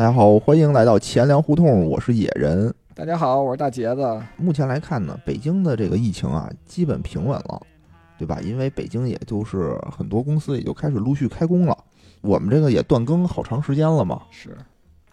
[0.00, 2.72] 大家好，欢迎来到钱粮胡同，我是野人。
[2.94, 4.22] 大家好，我是大杰子。
[4.38, 7.60] 目前来看呢，北京的这个疫情啊，基本平稳了，
[8.16, 8.40] 对吧？
[8.40, 11.76] 因为北京也就是很多公司也就开始陆续开工了，
[12.22, 14.22] 我们这个也断更好长时间了嘛。
[14.30, 14.56] 是，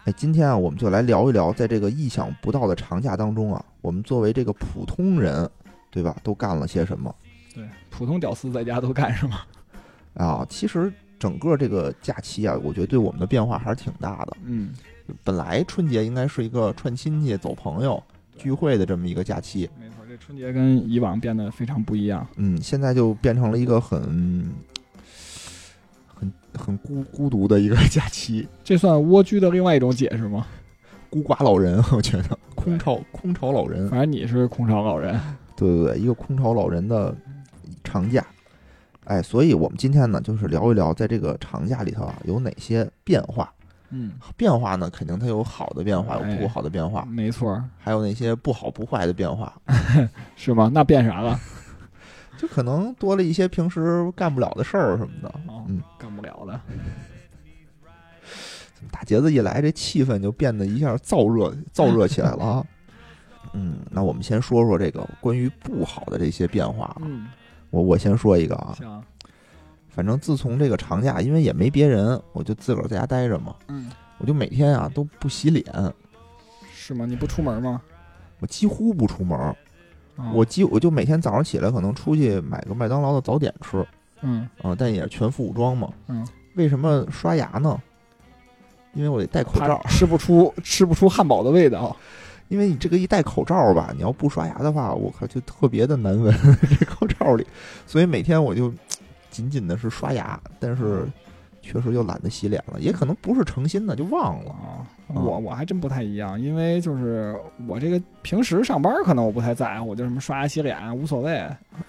[0.04, 5.46] 哎，今天啊，我们就来聊一聊，在这个意想不到的长假当中啊，我们作为这个普通人，
[5.90, 7.14] 对吧，都干了些什么？
[7.54, 9.36] 对，普通屌丝在家都干什么？
[10.14, 14.36] 啊，其实整个这个假期啊，我觉得对我们的变化还是挺大的。
[14.44, 14.70] 嗯，
[15.24, 18.02] 本来春节应该是一个串亲戚、走朋友、
[18.36, 22.26] 聚会的这么一个假期，没错，这春节跟以往变得非常不一样。
[22.36, 24.52] 嗯，现在就变成了一个很、
[26.06, 30.46] 很、很孤孤独的一个假期，这算蜗居的另外一种解释吗？
[31.10, 35.18] 孤寡老人，我觉得空巢空巢老人，反正你是空巢老人。
[35.56, 37.16] 对对对，一个空巢老人的
[37.82, 38.24] 长假。
[39.08, 43.50] 哎，所以我们今天呢，就是聊一聊在这个长假里头啊，有哪些变化。
[43.88, 49.50] 嗯，变化呢，肯定它有好的变化，有哎不好的变化，没错，还有那些不好不坏的变化。
[50.36, 50.70] 是吗？
[50.74, 51.40] 那变啥了？
[52.36, 55.28] 就可能多了一些平时干不了的事儿什么的。
[55.46, 56.60] 哦，嗯，干不了的。
[58.92, 62.64] 大节子一来，这气氛就变得一下燥热燥热起来了啊。
[63.54, 66.96] 嗯，那我们先说说这个关于不好的这些变化啊。
[67.00, 67.26] 嗯，
[67.70, 69.02] 我我先说一个啊，行。
[69.88, 75.64] 反正自从这个长假，因为也没别人，我就自个儿在家待着嘛，嗯，我就每天啊都不洗脸，
[76.72, 77.04] 是吗？
[77.04, 77.82] 你不出门吗？
[78.40, 79.56] 我几乎不出门
[80.32, 83.84] 我几我就每天早上起来可能出去买个麦当劳的早点吃
[84.20, 85.92] 嗯啊，但也是全副武装嘛。
[86.06, 87.80] 嗯，为什么刷牙呢？
[88.94, 91.96] 因为我得戴口罩怕，吃不出吃不出汉堡的味道。
[92.48, 96.34] 因为你这个一戴口罩吧，你要不刷牙的话，我靠，就特别的难闻
[96.78, 97.46] 这口罩里，
[97.86, 98.72] 所以每天我就
[99.30, 101.06] 紧紧的是刷牙，但是
[101.70, 104.50] 确实就懒得洗脸了，也可能不是诚心的，就忘了。
[104.50, 104.80] 啊，
[105.14, 107.36] 我我还真不太一样，因为就是
[107.66, 111.36] 我这个平时上班可能我不太在乎，我就什么刷牙洗脸无所谓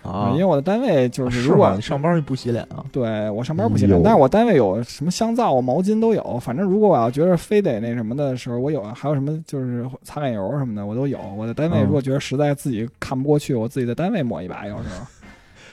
[0.03, 1.75] 啊因为我的单位就是是如果吗？
[1.75, 2.83] 你上班就不洗脸啊？
[2.91, 6.39] 对我上班不洗脸哟，但是我单位有什么香皂、毛巾都有。
[6.39, 11.19] 反正如果我要觉得非得那什么的时候，我有，还有什么就是擦脸油什么的，我都有。
[11.37, 14.95] 我的单位嗯如果觉得实在自己看不过去，我自己在单位抹一把，有时候。
[14.95, 15.07] 啊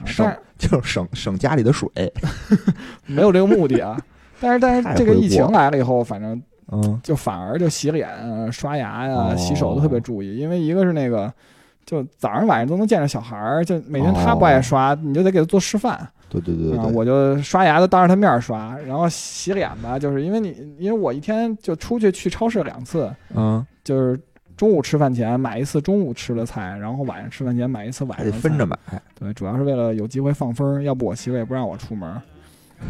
[0.05, 1.89] 省就是省省家里的水。
[3.07, 3.99] 没有这个目的啊。
[4.41, 6.41] 但是但是这个疫情来了以后，反正
[6.71, 11.33] 嗯就反而就洗脸、呃刷牙呀、哦洗手都特别注意，因为一个是那个，
[11.87, 16.83] 就早上晚上都能见着小孩儿，就每天他不爱刷，你就得给他做示范对对对对啊。
[16.85, 24.21] 对，我就刷牙都当着他面刷，然后洗脸吧，就是因为你，因为我一天就出去去超市两次，嗯，就是
[24.57, 28.77] 中午吃饭前买一次中午吃的菜，然后晚上吃饭前买一次晚上分着买。
[29.19, 32.09] 对，主要是为了有机会放风儿，要不我媳妇也不让我出门。
[32.09, 32.21] 儿。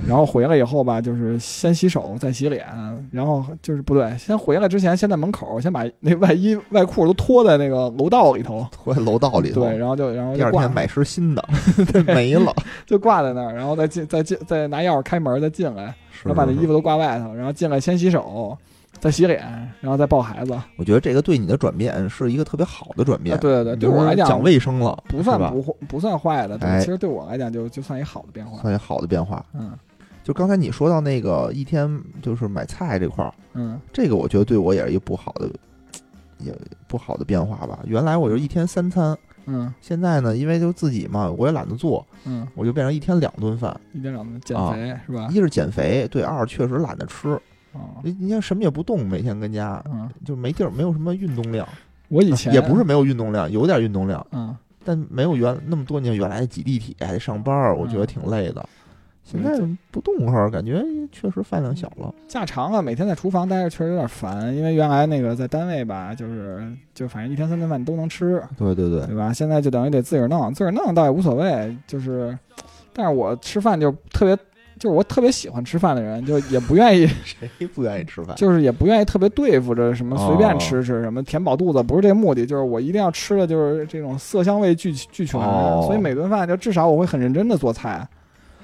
[0.04, 2.66] 然后回来以后吧，就是先洗手，再洗脸，
[3.12, 11.48] 然后就是不对，先回来之前先在门口先把那外衣外裤都脱在那个楼道里头，脱在楼道里头，对，然后就然后第就挂二天买身新的，
[12.04, 12.52] 没了。
[12.84, 18.58] 就挂在那儿，然后再进再进再拿钥匙开门再进来，是然后把那衣服都挂外头，然后进来先洗手，
[18.98, 19.40] 再洗脸，
[19.80, 20.52] 然后再抱孩子。
[20.52, 23.38] 啊，我觉得这个对你的转变是一个特别好的转变。
[23.38, 28.60] 对对对，对我来讲讲卫生了，不算不不算坏的，对，哎其实对我来讲就就算一好的变化。
[28.62, 29.44] 算一好的变化。
[29.54, 29.72] 嗯
[30.24, 31.88] 就刚才你说到那个一天
[32.20, 35.48] 就是买菜这块儿，嗯这个我觉得对我也是一个不好的，
[36.38, 36.52] 也
[36.88, 37.78] 不好的变化吧。
[37.84, 43.80] 原来我就一天三餐，嗯现在呢，因为就自己嘛，我也懒得做，嗯，我就变成一天两顿饭。
[43.92, 45.28] 一天两顿减啊肥是吧？
[45.30, 47.40] 一是减肥，对；二确实懒得吃。
[47.76, 51.66] 哦你你像什么也不动，每天跟家嗯，就没地儿，没有什么运动量。
[52.08, 58.64] 我以前也不是没有运动量，有点运动量，嗯，但没有原那么多年原来挤地铁还得上班儿，我觉得挺累的。
[59.24, 59.50] 现在
[59.90, 62.14] 不动会儿，感觉确实饭量小了。
[62.28, 66.64] 假长了，每天在厨房待着确实有点烦，因为原来那个在单位吧，就是
[66.94, 69.32] 就反正一天三顿饭都能吃，对对对，对吧？
[69.32, 72.38] 现在就等于得自个儿弄，自个儿弄倒也无所谓，就是，
[72.92, 74.38] 但是我吃饭就特别，
[74.78, 78.36] 就是我特别喜欢吃饭的人，就也不愿意， 谁不愿意吃饭？
[78.36, 88.06] 就是也不愿意特别对付着什么随便吃吃什么填饱肚子，不是这目的，就是我一定要吃的就是这种色香味俱俱全，哦所以每顿饭就至少我会很认真的做菜。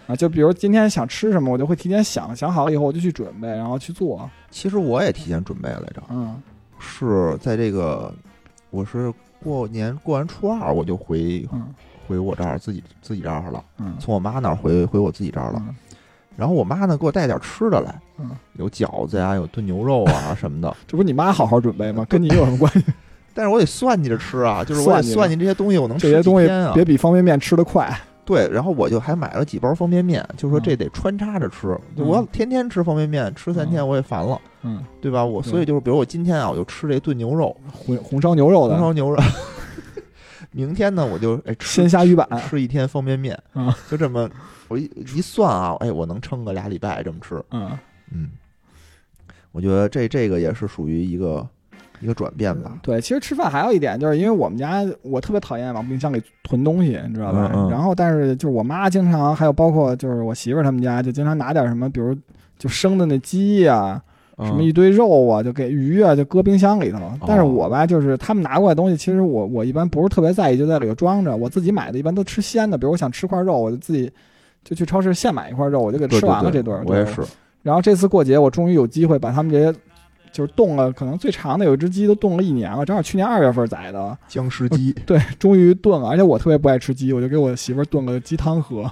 [0.09, 4.29] 啊，就比如今天想吃什么，我就会提前想想好了以后，我就去准备，然后去做。
[4.51, 6.35] 其实我也提前准备来着，嗯
[6.81, 8.13] 是在这个
[8.71, 9.13] 我是
[9.43, 11.69] 过年过完初二我就回嗯
[12.09, 15.63] 回我这儿自己自己这儿了，嗯，从我妈那儿回回我自己这儿了。
[15.69, 15.75] 嗯
[16.37, 20.75] 然后我妈呢给我带点吃的来，嗯，有饺子呀，有炖牛肉啊 什么的。
[20.87, 22.07] 这不是你妈好好准备吗？
[22.11, 22.85] 跟你有什么关系？
[23.35, 26.73] 但是我得算计着吃啊， 就是我得算计这些东西我能吃这些东西几天啊。
[26.75, 27.91] 别比方便面吃的快。
[28.25, 34.41] 对，然后我就还买了几包方便面，就说嗯这得穿插着吃，就我要天天吃方便面，吃三天我也烦了。
[34.63, 35.25] 嗯，对吧？
[35.25, 39.17] 我所以就是，比如我今天啊，我就吃这炖牛肉，红红烧牛肉的，红烧牛肉。
[40.53, 44.29] 明天呢，我就哎吃鲜虾鱼板吃一天方便面，啊就这么
[44.69, 44.85] 我一
[45.15, 47.43] 一算啊，哎，我能撑个俩礼拜这么吃。
[47.51, 47.77] 嗯，
[48.13, 48.31] 嗯，
[49.51, 51.47] 我觉得这这个也是属于一个
[52.01, 52.79] 一个转变吧。
[52.83, 57.51] 对，其实吃饭还有一点，就是因为我们家我特别讨厌往冰箱里囤东西，你知道吧？
[57.55, 62.15] 嗯嗯然后，但是就是我妈经常，还有包括就是我媳妇儿他们家，就经常拿点什么，比如
[62.59, 64.03] 就生的那鸡呀、
[64.39, 66.99] 什么嗯一堆肉啊，就给鱼啊，就搁冰箱里头。
[67.27, 71.37] 但是我吧，就是他们拿过来东西，其实我我一般不是特别在意，就在里头装着。
[71.37, 74.11] 我自己买的一般都吃鲜的，比如我想吃块肉，我就自己
[74.65, 77.23] 就去超市现买一块肉，我就给吃完了这顿我也是。
[77.63, 79.79] 然后这次过节，我终于有机会把他们这些
[80.33, 86.09] 就是冻了，可能最长的有一只鸡都冻了一年了，正好去年二月份宰的，僵尸鸡，对，终于炖了。
[86.09, 88.91] 而且我特别不爱吃鸡，我就给我媳妇儿炖个鸡汤喝，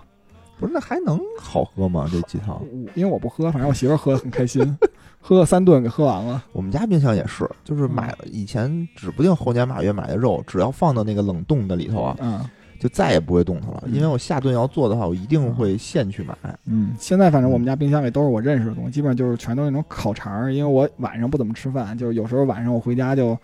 [0.60, 2.06] 不是那还能好喝吗？
[2.12, 2.60] 这鸡汤？
[2.94, 4.76] 因为我不喝，反正我媳妇儿喝的很开心，
[5.20, 6.44] 喝了三顿给喝完了。
[6.52, 12.44] 我们家冰箱也是，就是嗯买了以前指不定猴年马月买的肉，只要放到那个冷冻的里头啊，嗯
[12.78, 13.82] 就再也不会动它了。
[13.86, 16.34] 嗯因为我下顿要做的话，我一定会现去买。
[16.66, 23.36] 嗯，现在反正我们家冰箱里都是我认识的东西，基本上就是全都是那种烤肠儿，因为我晚上不怎么吃饭，就是有时候晚上我回家就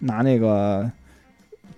[0.00, 0.90] 拿那个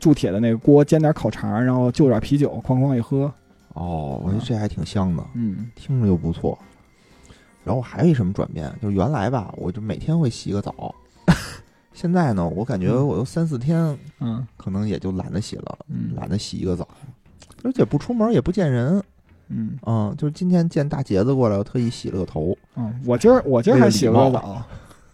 [0.01, 3.31] 铸铁的那个锅煎点烤肠儿，然后就点啤酒，哐哐一喝。
[3.75, 5.71] 哦，我觉得这还挺香的，嗯。
[5.75, 6.59] 听着就不错。
[7.65, 10.95] 然后还有一什么转变，就是原来吧，我就每天会洗个澡，
[11.95, 14.47] 现在呢，我感觉我都三四天嗯。
[14.57, 16.15] 可能也就懒得洗了，嗯。
[16.17, 16.87] 懒得洗一个澡，
[17.63, 19.03] 而且不出门也不见人，
[19.49, 19.79] 嗯。
[19.87, 24.63] 嗯，就是今天见大杰子过来，我特意洗了个头，嗯，我今儿 我今儿还洗了个澡，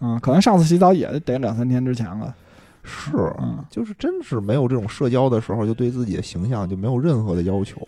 [0.01, 2.35] 嗯，可能上次洗澡也得两三天之前了。
[2.83, 3.63] 是，嗯。
[3.69, 7.79] 就是真是没有这种社交的时候，就对自己的形象就没有任何的要求。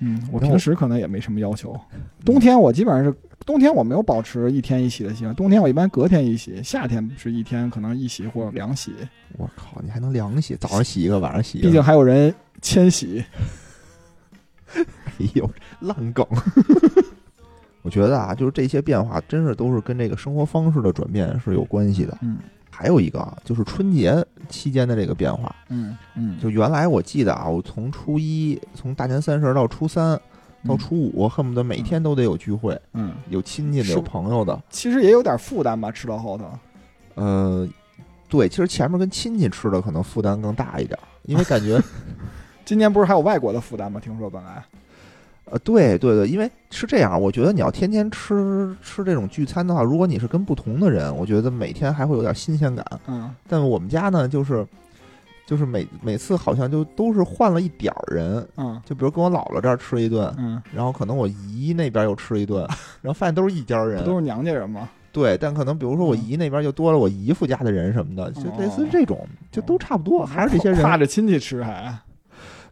[0.00, 1.78] 嗯，我平时可能也没什么要求。
[2.24, 8.92] 冬天我基本上是冬天我没有保持一天一洗的习惯，冬天我一般隔天一洗，夏天是一天可能一洗或者两洗，
[9.36, 13.24] 我靠，你还能凉洗，早上洗一个，晚上洗一个，毕竟还有人千洗。
[14.74, 15.50] 哎呦，
[15.80, 16.26] 烂梗。
[17.82, 22.18] 我觉得啊，就是这些变化，真是都是跟这个生活方式的转变是有关系的。
[22.20, 22.38] 嗯
[22.78, 25.52] 还有一个啊，就是春节期间的这个变化。
[25.68, 30.18] 嗯嗯，就原来我记得啊，我从初一，从大年三十到初三
[30.64, 34.56] 到初五，恨不得每天都得有聚会，嗯，有亲戚的，有朋友的。
[34.70, 36.48] 其实也有点负担吧，吃到后头。
[37.16, 37.68] 呃，
[38.28, 41.82] 对，其实前面跟亲戚吃的可能负担更大一点，因为感觉
[42.64, 43.98] 今年不是还有外国的负担吗？
[43.98, 44.64] 听说本来，
[45.50, 52.84] 呃，对对对，因为是这样，我觉得你要天天吃吃这种聚餐的话，如果你是跟不同的人，我觉得每天还会有点新鲜感。
[53.06, 54.66] 嗯但我们家呢，就是
[55.46, 62.60] 就是每每次好像就都是换了一点儿人，嗯就比如跟我姥姥这儿吃一顿，嗯，然后可能我姨那边又吃一顿，
[63.00, 64.88] 然后发现都是一家人，都是娘家人吗？
[65.10, 71.98] 对，但可能比如说我嗯姨那边就多了我姨夫家的人什么的，就类似这种，就都差不多，还是这些人，挎着亲戚吃还。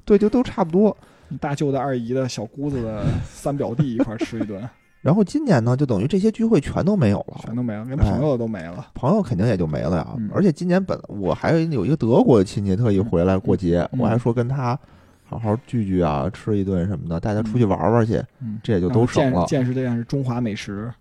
[0.04, 0.96] 对，就都差不多。
[1.40, 4.62] 大舅的、二姨的、小姑子的三表弟一块儿吃一顿，
[5.02, 8.88] 然后今年呢，就等于这些聚会全都没有了，全都没了，连朋友都没了。
[8.94, 10.14] 朋友肯定也就没了呀。
[10.18, 14.78] 嗯而且今年本我还有一个德国的亲戚特意回来过节，嗯我还说跟他
[15.24, 20.92] 好好聚聚啊，吃一顿什么的，带他出去玩玩去，嗯，这也就都省了见见识见识中华美食。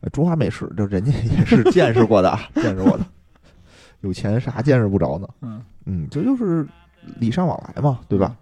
[0.00, 3.04] 呃中华美食，就人家也是见识过的，啊， 见识过的。
[4.02, 5.28] 有钱啥见识不着呢？
[5.42, 6.64] 嗯嗯，这就是
[7.18, 8.36] 礼尚往来嘛，对吧？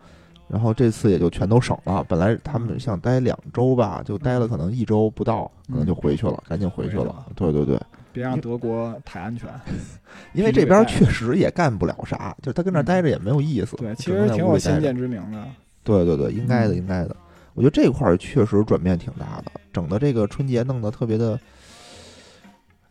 [0.48, 2.04] 然后这次也就全都省了。
[2.08, 7.26] 本来他们想待两周吧，就待了可能一周不到，可能就回去了，赶紧回去了。
[7.34, 7.80] 对对对，
[8.12, 9.48] 别让德国太安全。
[10.34, 13.76] 因为这边确实也干不了啥，就是他跟那待着也没有意思。
[13.76, 15.44] 对，其实挺有先见之明的。
[15.82, 17.16] 对对对，应该的，嗯应该的。
[17.54, 21.38] 我觉得这块儿确实转变挺大的，整的这个春节弄得特别的。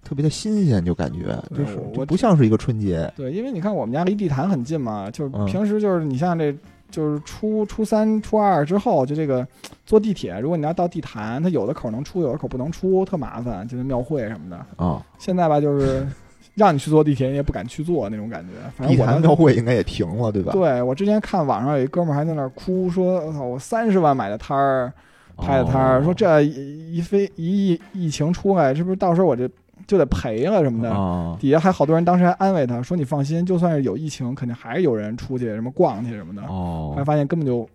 [0.08, 6.56] 特别的新鲜，就感觉就是我就不像是一个春节，对，因为你看我们家离地坛很近嘛，就是嗯平时就是你像这，
[6.90, 9.46] 就是初初三、初二之后，就这个
[9.86, 14.84] 坐地铁，如果你要到地坛，它有的口能出，有的口不能出，特麻烦，就是庙会什么的。
[14.84, 16.08] 啊， 现在吧，就是
[16.54, 18.52] 让你去坐地铁，你也不敢去坐那种感觉。
[18.78, 20.54] 反正地坛庙会应该也停了，对吧？
[20.54, 24.94] 对我之前看网上有一哥们儿还在那儿哭，说：“我操，我三十万买的摊儿，
[25.36, 29.50] 拍的摊儿，哦说这一一非一疫疫情出来，是不是到时候我这
[29.88, 36.42] 就得赔了什么的？”啊，底下还好多人当时还安慰他说：“你放心，就算是有疫情，肯定还是有人出去什么逛去什么的。
[36.44, 37.68] 哦后来，发现根本就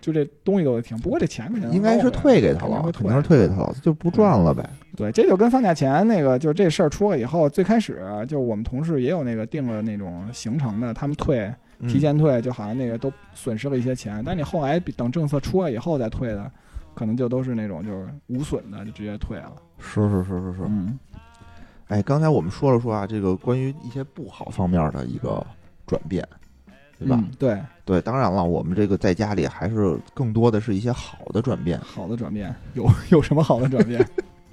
[0.00, 4.68] 就这东西都得停，不过这钱肯定应该是退给他了，肯定是退给他了，就不赚了呗。
[4.96, 14.22] 对，这就跟放假前那个，就是这事儿出了以后，最开始就我们同事也有那个定了那种行程的，他们退嗯提前退，就好像那个都损失了一些钱。
[14.24, 16.50] 但你后来比等政策出来以后再退的，
[16.94, 19.52] 可能就都是那种就是无损的，就直接退了。
[19.78, 20.98] 是是是是是，嗯
[21.90, 25.44] 哎，刚才我们说了说啊，这个关于一些不好方面的一个
[25.88, 26.26] 转变，
[26.96, 27.16] 对吧？
[27.18, 31.80] 嗯对，对，当然了，我们这个在家里还是更多的是一些好的转变。
[31.80, 34.00] 好的转变有 有什么好的转变？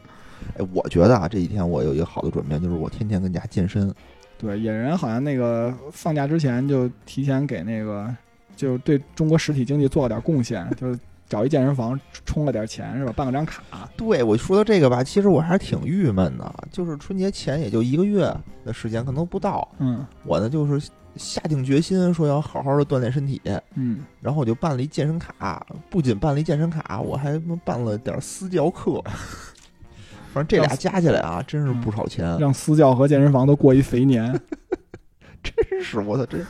[0.58, 3.94] 哎，我觉得啊，这几天我有一个好的转变，就是我天天跟家健身。
[4.40, 8.12] 对，野人好像那个放假之前就提前给那个，
[8.56, 11.00] 就对中国实体经济做了点贡献，就是
[11.30, 13.14] 找一健身房充了点钱是吧？
[13.16, 13.62] 办了张卡。
[13.96, 19.68] 对我说到这个吧，其实我还是挺郁闷的，就是春节前也就一个月的时间，可能不到。
[19.80, 23.42] 嗯我呢就是下定决心说要好好的锻炼身体，
[23.76, 29.04] 嗯，然后我就办了一健身卡，不仅办了一健身卡，我还办了点私教课。
[30.34, 34.32] 反正这俩加起来啊，真是不少钱，让私教和健身房都过一肥年。
[35.42, 36.46] 真是我操，真。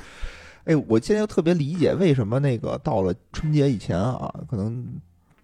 [0.67, 4.85] 哎，我现在又特别理解为什么那个到了春节以前啊，可能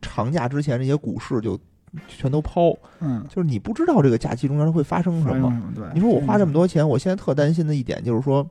[0.01, 1.58] 长假之前这些股市就
[2.08, 5.50] 全都抛，嗯，就是你不知道这个假期中间会发生什么。
[5.50, 5.74] 么？
[5.75, 8.46] 对，你说我花这么多钱，我现在特担心的一点就是说，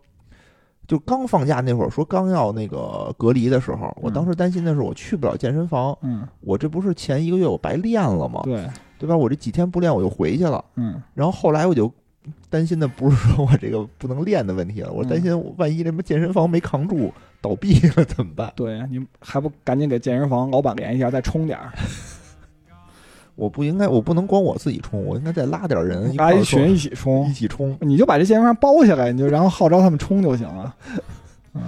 [0.86, 8.40] 就刚放假那会儿说刚要那个隔离的时候，我当时担心的是我去不了健身房，嗯，我这不是前一个月我白练了吗？
[8.44, 8.66] 对，
[8.98, 9.16] 对吧？
[9.16, 11.92] 我这几天不练我就回去了，嗯，然后后来我就
[12.52, 18.52] 担心的不是说我这个不能练的问题了，我担嗯心万一什么健身房没扛住倒闭了怎么办？
[18.54, 21.72] 对你还不赶紧给健身房老板联系一下，再充点儿，
[23.34, 27.74] 我不应该，我不能光我自己充，我应该再拉点人拉一群一起充一，起冲。
[27.80, 30.74] 你就把这健身房包下来，你就然后号召他们充就行了。
[31.54, 31.62] 嗯，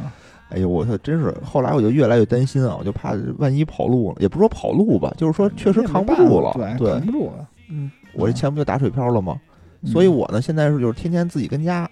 [0.50, 1.34] 哎呦，我操，真是！
[1.42, 6.52] 后来我就越来越担心啊，我就怕万一跑路了，也不是说跑路吧，就是说确实扛不住了。
[6.54, 7.48] 对，对扛，不住了。
[7.70, 9.40] 嗯，我这钱不就打水漂了吗？
[9.48, 9.50] 嗯
[9.86, 11.88] 所以我呢，现在是就是天天自己跟家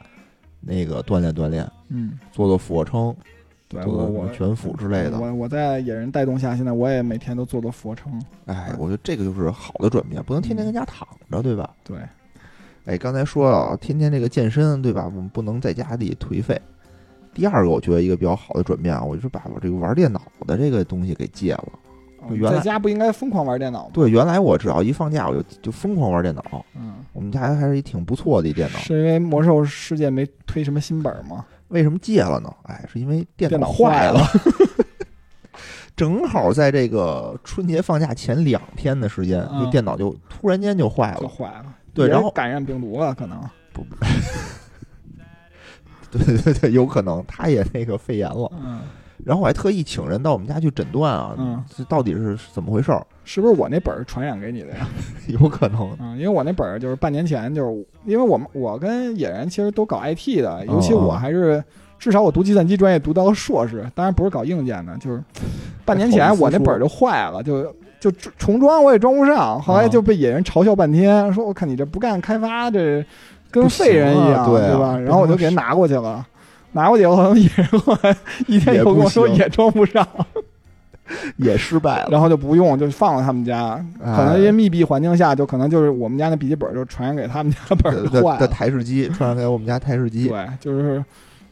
[0.60, 3.14] 那个锻炼锻炼，嗯，做做俯卧撑，
[3.68, 5.18] 对做做全俯之类的。
[5.18, 8.22] 我我在野人带动下，现在我也每天都做做俯卧撑。
[8.46, 11.70] 哎，我觉得这个就是好的转变，不能天天跟家躺着，对吧？
[11.84, 11.98] 对，
[12.84, 15.04] 哎，刚才说了，天天这个健身，对吧？
[15.04, 16.60] 我们不能在家里颓废。
[17.34, 21.68] 第二个，我觉得一个比较好的转变啊，我就是把我这个玩电脑的这个东西给戒了。
[22.28, 23.90] 就原来在家不应该疯狂玩电脑吗？
[23.92, 26.64] 对，原来我只要一放假，我就就疯狂玩电脑。
[26.74, 28.78] 嗯，我们家还是一挺不错的一电脑。
[28.78, 31.44] 是因为魔兽世界没推什么新本吗？
[31.68, 32.52] 为什么戒了呢？
[32.64, 34.20] 哎，是因为电电脑坏坏了。
[35.96, 41.20] 正好在这个春节放假前两天的时间，嗯就电脑就突然间就坏了。
[41.20, 43.38] 就坏了，对，然后感染病毒了，可能
[43.72, 43.84] 不。
[46.10, 48.50] 对对对，有可能他也那个肺炎了。
[48.62, 48.80] 嗯，
[49.24, 53.06] 然后我还特意请人到我们家去诊断啊，嗯这到底是怎么回事儿？
[53.24, 54.88] 是不是我那本儿传染给你的呀？
[55.28, 55.90] 有可能。
[56.00, 61.62] 嗯，因为我那本儿就是半年前，就是因为我们我跟野人其实都搞 IT 哦的，尤其我还是
[61.98, 65.22] 至少我读计算机专业读到了硕士，当然不是搞硬件的，就是
[65.86, 67.62] 半年前我那本儿就坏了，就
[68.00, 73.04] 就重装我也装不上，后来就被野人嘲笑半天，说我看你这不干开发，这
[73.52, 74.98] 跟废人一样，对啊吧？
[74.98, 76.26] 然后我就给拿过去了。
[76.72, 80.06] 拿过去以后，野人后来一天以后跟我说也装不上，
[81.36, 82.08] 也失败了。
[82.10, 83.74] 然后就不用，就放了他们家。
[84.02, 88.48] 哎可能因为密闭环境下，就可能就是我们家那笔记本就传染给他们家本儿的的坏了。
[88.48, 91.04] 台式机传染给我们家台式机，对，就是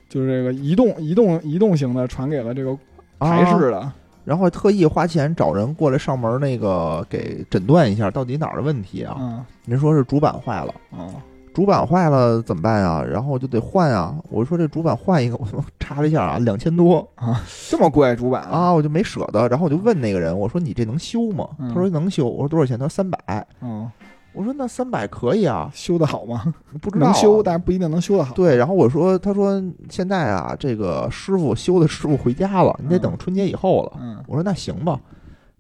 [0.09, 2.77] 就是这个移动移动移动型的传给了这个
[3.19, 3.93] 台啊式的。
[4.25, 9.17] 然后特意花钱找人过来上门，那个给诊断一下到底哪儿的问题啊？
[9.19, 11.15] 嗯人说是主板坏了，哦
[11.53, 13.03] 主板坏了怎么办呀？
[13.03, 14.17] 然后就得换啊。
[14.31, 19.49] 我说这主板换一个， 我查了一下啊，两千多啊这么贵主板啊，我就没舍得。
[19.49, 21.49] 然后我就问那个人，我说你这能修吗？
[21.59, 22.29] 嗯他说能修。
[22.29, 22.79] 我说多少钱？
[22.79, 23.47] 他说三百。
[23.61, 23.91] 嗯，
[24.33, 26.55] 我说那三百可以啊，修得好吗？
[26.81, 27.43] 不知道、能修，。
[27.43, 28.33] 但是不一定能修得好。
[28.35, 33.93] 对，然后我说，他说现在啊，这个师傅修的师傅回家了，你得等春节以后了。
[34.01, 34.99] 嗯，我说那行吧，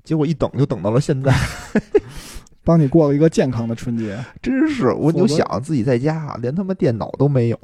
[0.04, 1.34] 结果一等就等到了现在，
[2.70, 4.16] 帮你过了一个健康的春节。
[4.40, 7.58] 真是我就想自己在家连他妈电脑都没有，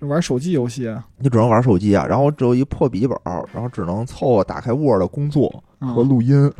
[0.00, 3.16] 玩手机游戏啊就只能玩手机啊，然后只有一破笔记本，
[3.52, 5.48] 然后只能凑合打开 Word 工作
[5.78, 6.52] 和嗯录音。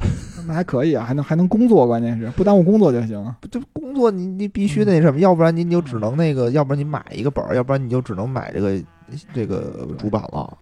[0.46, 3.34] 那还可以啊，还能还能工作，关键是不耽误工作就行。
[3.50, 8.80] 这工作你你必须那什么，要不然你你就只能那个，要不然你买一个本儿，要不然你就只能买这个
[9.34, 10.56] 这个主板了。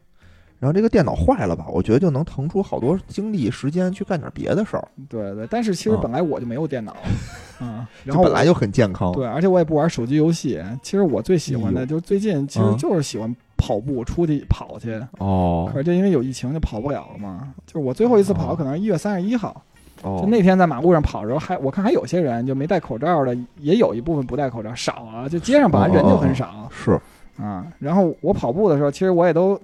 [0.62, 6.95] 然后这个电脑坏了吧，我觉得就能腾出好多精力时间去干点别的事儿，对对，但是其实啊本来我就没有电脑，
[7.61, 9.11] 嗯，然后本来就很健康。
[9.11, 10.62] 对，而且我也不玩手机游戏。
[10.81, 15.02] 其实我最喜欢的就是最近其实嗯就是喜欢跑步，出去跑去。
[15.19, 17.52] 哦可是就因为有疫情就跑不了了嘛。
[17.66, 19.64] 就是我最后一次跑哦可能是一月三十一号，
[20.02, 25.28] 哦就，那天在马路上跑的时候还我看还有些人就没戴口罩的，也有一部分不戴口罩，少啊。
[25.28, 26.97] 就街上本来人就很少是
[27.37, 27.66] 啊。
[27.81, 29.61] 然后我跑步的时候，其实我也都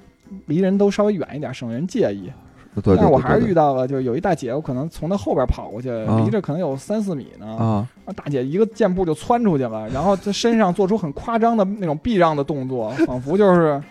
[0.46, 2.30] 离人都稍微远一点，省人介意。
[2.74, 7.46] 对对但是我还是遇到了，就是有一大姐，我可能从她后边跑过去，啊离着可能有三四米呢。
[7.46, 13.82] 啊，啊，大姐一个箭步就窜出去了，然后她身上做出很夸张的那种避让的动作，仿佛就是，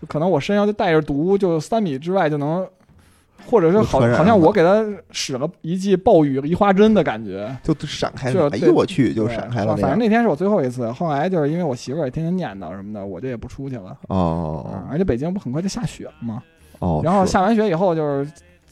[0.00, 2.64] 就可能我身上就带着毒，就三米之外就能，
[3.46, 7.54] 或者是好好像我给他使了一记暴雨梨花针的感觉。
[7.62, 9.98] 就闪开了，哎呦我去，就闪开了反正。
[9.98, 13.96] 那天是我最后一次，后来就是因为我媳妇儿也天天念叨什么的，我就也不出去了。
[14.08, 16.42] 哦嗯，而且北京不很快就下雪了吗？
[16.78, 18.30] 哦，然后下完雪以后，就是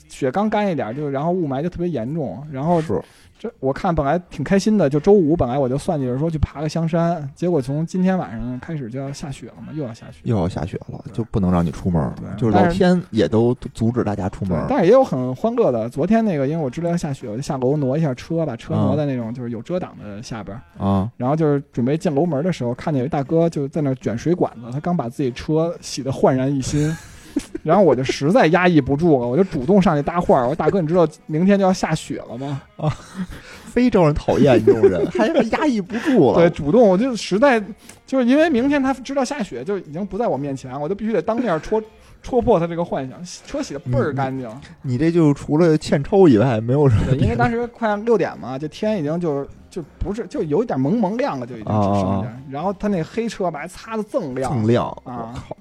[0.09, 2.43] 雪刚干一点，就然后雾霾就特别严重。
[2.51, 3.01] 然后是
[3.39, 10.19] 这我看本来挺开心的，就周五本来我就算计着说去爬个香山，结果从今天晚上开始就要下雪了嘛，又要下雪。
[10.25, 14.67] 又要下雪了，就不能让你出门就是老天也都阻止大家出门儿。
[14.69, 15.89] 但是也有很欢乐的。
[15.89, 20.85] 昨天那个，因为我知道要下雪，我就下楼挪一下车，把车啊挪在那种就是有遮挡的下边儿。
[20.85, 26.93] 啊，然后就是准备进楼门的时候，看见有一大哥就在那儿卷水管子，他刚把自己车洗得焕然一新。
[27.63, 30.43] 然后我就实在压抑不住了，我就主动上去搭话儿。
[30.43, 32.89] 我说：“大哥，你知道明天就要下雪了吗啊
[33.71, 36.39] 非招人讨厌，你这种人还压抑不住？”了。
[36.39, 37.63] 对， 主动我就实在
[38.07, 41.83] 就是因为明天他知道下雪，就已经不在我面前，我就必须得当面戳
[42.23, 43.23] 戳破他这个幻想。
[43.47, 44.49] 车洗的倍儿干净，
[44.83, 52.27] 你这就除了欠抽以外，没有什么，因为当时快六点嘛，就天已经就是就不是就有一点蒙蒙亮了，就已经只剩下。
[52.51, 54.87] 然后他那黑车吧还擦的锃亮，锃亮。
[55.05, 55.57] 啊我靠，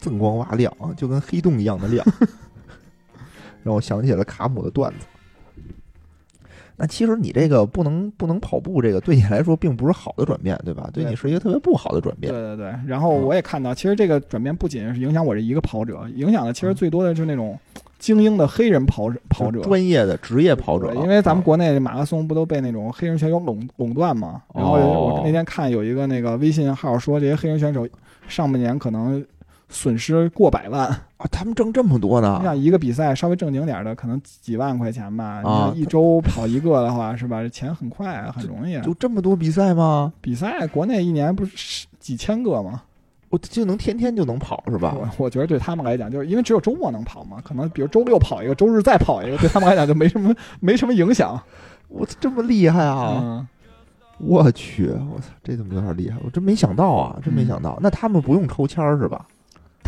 [0.00, 2.04] 锃光瓦亮，就跟黑洞一样的亮，
[3.62, 5.06] 让我想起了卡姆的段子。
[6.80, 10.88] 那其实你这个不能不能跑步，这个对你来说并不是好的转变，对吧？
[10.92, 12.32] 对对你是一个特别不好的转变。
[12.32, 17.58] 对对对，然后我也看到，其实这个转变不仅是影响我这一个跑者，影响的其实最多的就是那种
[17.98, 19.60] 精英的黑人跑者跑者。
[19.62, 24.40] 专业的职业跑者，因为咱们啊国内马拉松不都被那种黑人选手垄垄断嘛？
[24.54, 27.88] 然后哦我那天看有一个那个微信号说，这些黑人选手
[28.28, 29.20] 上半年可能
[29.68, 30.86] 损失过百万。
[31.18, 35.40] 啊，他们挣这么多呢你，想一个比赛稍微正经点儿的，可能几万块钱吧。
[35.42, 37.42] 你啊一周跑一个的话，是吧？
[37.42, 38.82] 这钱很快啊，很容易啊。
[38.84, 40.12] 就这么多比赛吗？
[40.20, 42.82] 比赛国内一年不是几千个吗？
[43.30, 44.94] 我就能天天就能跑是吧？
[44.96, 51.38] 我我觉得对他们来讲，就是因为只有周末能跑嘛，可能比如周六跑一个，周日再跑一个，对他们来讲就没什么没什么影响。
[51.88, 53.18] 我这么厉害啊！
[53.20, 53.48] 嗯，
[54.18, 56.16] 我去，我操，这怎么有点厉害？
[56.24, 57.76] 我真没想到啊，真没想到。
[57.82, 59.26] 那他们不用抽签儿是吧？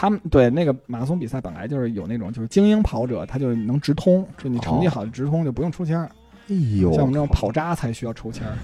[0.01, 6.11] 他们对那个马拉松比赛本来就是有那种就是精英跑者，他就能直通，就你成绩好就直通，就不用抽签儿。
[6.49, 8.57] 哎呦，像我们这种跑渣才需要抽签儿，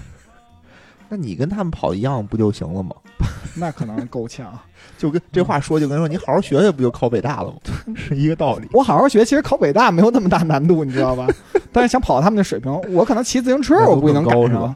[1.07, 2.95] 那你跟他们跑一样不就行了吗？
[3.55, 4.51] 那可能够呛。
[4.97, 7.57] 就跟这话说，就跟说你好好学学，不就考北大了吗？
[7.95, 8.67] 是一个道理。
[8.73, 11.27] 我好好学，其实考北大没有那么大难度，你知道吧？
[11.71, 14.75] 但是想跑他们的水平，我可能骑自行车我不一定赶上那都更高是吧。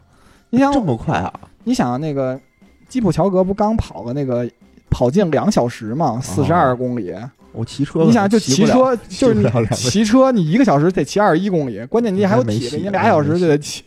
[0.51, 1.33] 你想这，么快啊？
[1.63, 2.39] 你想那个
[2.87, 4.47] 基普乔格不刚跑了那个
[4.91, 7.15] 跑进两小时嘛，四十二公里。
[7.53, 13.83] 我骑车，你想就骑车，就是你 骑车，你一个小时得骑二十一公里，关键你还有体力，你俩小时就得骑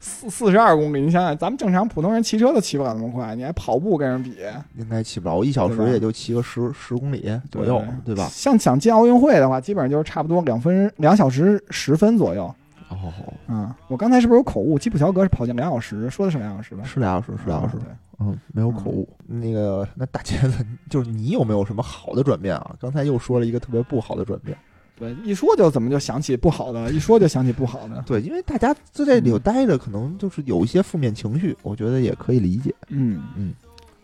[0.00, 1.00] 四四十二公里。
[1.00, 4.34] 你想想，咱们正常普通人骑车都骑不了那么快，你还跑步跟人比，
[4.76, 8.28] 应该骑不了，我一小时也就骑个十十公里左右，对吧？
[8.32, 12.52] 像想进奥运会的话，基本上就是差不多两分两小时十分左右。
[12.88, 13.12] 哦，
[13.48, 14.78] 嗯，我刚才是不是有口误？
[14.78, 16.84] 基普乔格是跑进两小时，说的是两小时吧？
[16.84, 17.82] 是两小时，是两小时啊。
[17.84, 19.06] 对嗯，没有口误。
[19.26, 22.74] 那个，那大茄子，就是你有没有什么好的转变啊？
[22.80, 24.56] 刚才又说了一个特别不好的转变。
[24.98, 28.02] 对，一说就怎么就想起不好的，一说就想起不好的。
[28.06, 32.74] 对，因为大家在这里头待着，可能就是有一些负面情绪，我觉得也可以理解。
[32.88, 33.52] 嗯嗯，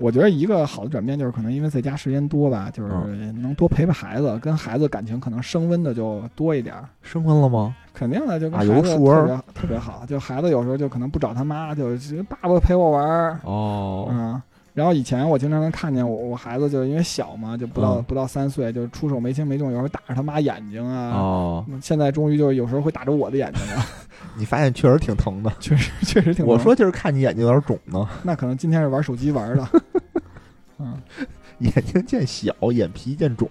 [0.02, 2.92] 我觉得一个好的转变就是可能因为在家时间多吧，就是
[3.32, 6.88] 能多陪陪孩子，跟孩子感情可能升温的就多一点儿。
[7.02, 7.74] 升温了吗？
[7.94, 10.04] 肯定的，就跟孩子特别特别好。
[10.06, 11.96] 就孩子有时候就可能不找他妈，就
[12.28, 14.42] 爸爸陪我玩儿，哦，嗯。
[14.74, 21.64] 然后以前我经常能看见我我孩子就因为小嘛，就不到、嗯不到三岁，就出手没轻没重，有时候打着他妈眼睛啊。
[21.80, 23.84] 现在终于就是有时候会打着我的眼睛了，
[24.36, 25.52] 你发现确实挺疼的。
[25.60, 26.46] 确实确实挺疼。
[26.46, 29.68] 我说就是看你眼睛有点肿呢， 那可能今天是玩手机玩的，
[30.78, 30.94] 嗯
[31.58, 33.48] 眼睛见小，眼皮见肿。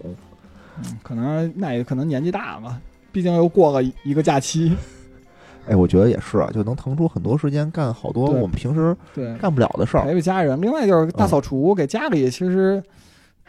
[0.79, 2.81] 嗯，可能那也可能年纪大了，
[3.12, 4.75] 毕竟又过了一个假期，
[5.67, 10.04] 哎，我觉得也是啊，就能腾出很多时间干好多对我们平时对，干不了的事儿。
[10.04, 10.60] 陪陪家人。
[10.60, 12.82] 另外就是嗯大扫除，给家里其实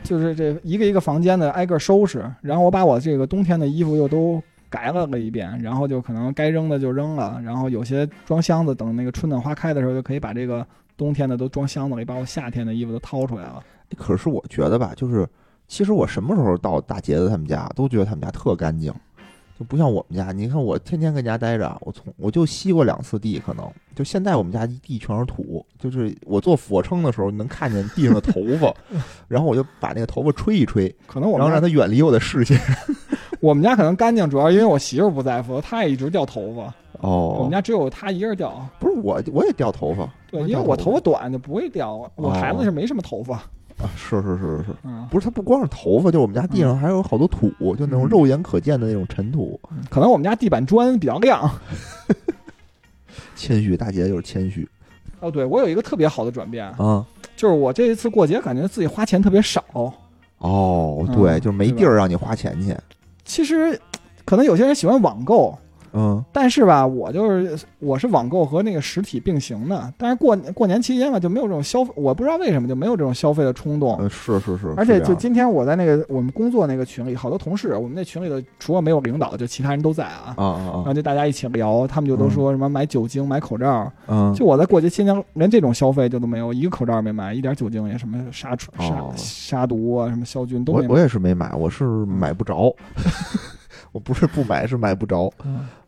[0.02, 13.62] 就是这一个一个房间的挨个收拾，然后我把我这个冬天的衣服又都改了了一遍，然后就可能该扔的就扔了，然后有些装箱子，等那个春暖花开的时候，就可以把这个冬天的都装箱子里，把我夏天的衣服都掏出来了。
[13.96, 15.28] 可是我觉得吧，就是
[15.68, 18.92] 其实我什么时候到大杰子他们家，都觉得他们家特干净，
[19.62, 20.32] 就不像我们家。
[20.32, 28.74] 你看我天天跟家待着，我从我就吸过两次地，可能就现在我们家一地全是土，就是我做俯卧撑的时候，能看见地上的头发，
[29.28, 32.58] 然后我就把那个头发吹一吹，可能我然后让它远离我的视线。
[33.38, 36.74] 我们家可能干净，主要因为我媳妇儿不在，否则她也一直掉头发。
[37.00, 38.68] 哦，我们家只有她一个人掉。
[38.78, 40.08] 不是我，我也掉头发。
[40.30, 43.42] 对，因为我头发短就不会掉，我孩子是没什么头发。
[43.82, 49.60] 啊，是是是是，嗯，不是，它不光是头发，就我们家地上还有好多土，就那种肉眼可见的那种尘土。
[49.90, 51.50] 可能我们家地板砖比较亮。
[53.34, 54.68] 谦虚，大姐就是谦虚。
[55.20, 57.04] 哦，对我有一个特别好的转变啊，
[57.36, 59.64] 就是我这一次过节感觉自己花钱特别少。
[60.38, 62.76] 哦，对，就是没地儿让你花钱去。
[63.24, 63.78] 其实，
[64.24, 65.56] 可能有些人喜欢网购。
[65.92, 69.92] 嗯，但是吧，我就是我是网购和那个实体并行的。
[69.96, 73.96] 但是过过年期间吧，就没有这种消费，我不知道为什么就没有这种消费的冲动。
[74.00, 74.72] 嗯，是是是。
[74.76, 80.34] 而且就今天我在那个我们工作那个群里，好多同事，我们那群里的除了没有领导，就其他人都在啊。
[80.36, 80.72] 啊啊啊！
[80.76, 83.90] 然后就大家一起聊，他们就都说什么买酒精、买口罩。
[84.06, 84.32] 嗯。
[84.34, 90.86] 就我在过节期间连这种消费就都没有，一个口罩没买，一点酒精也什么杀杀杀毒啊，什么消菌都没。
[90.88, 92.74] 我我也是没买，我是买不着。
[93.92, 95.32] 我不是不买，是买不着。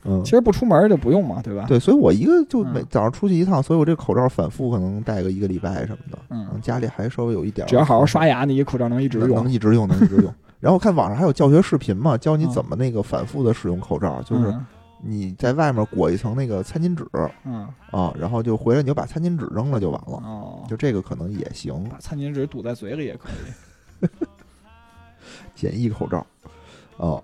[0.05, 1.65] 嗯，其实不出门就不用嘛，对吧？
[1.67, 6.19] 对，所以我一个就每早上出去一趟，所以我这个口罩反复可能戴个一个礼拜什么的。
[6.29, 7.67] 嗯，家里还稍微有一点。
[7.67, 10.33] 只要好好刷牙，你一口罩能一直用，能一直用，能一直用。
[10.61, 14.55] 然后看网上还有教学视频嘛，教你怎么那个反复的使用口罩，就是
[15.03, 17.07] 你在外面裹一层那个餐巾纸，
[17.45, 20.19] 嗯啊，然后就回来你就把餐巾纸扔了就完了。
[20.23, 24.09] 哦，就这个可能也行，把餐巾纸堵在嘴里也可以。
[25.55, 26.27] 简易口罩，
[26.99, 27.23] 哦。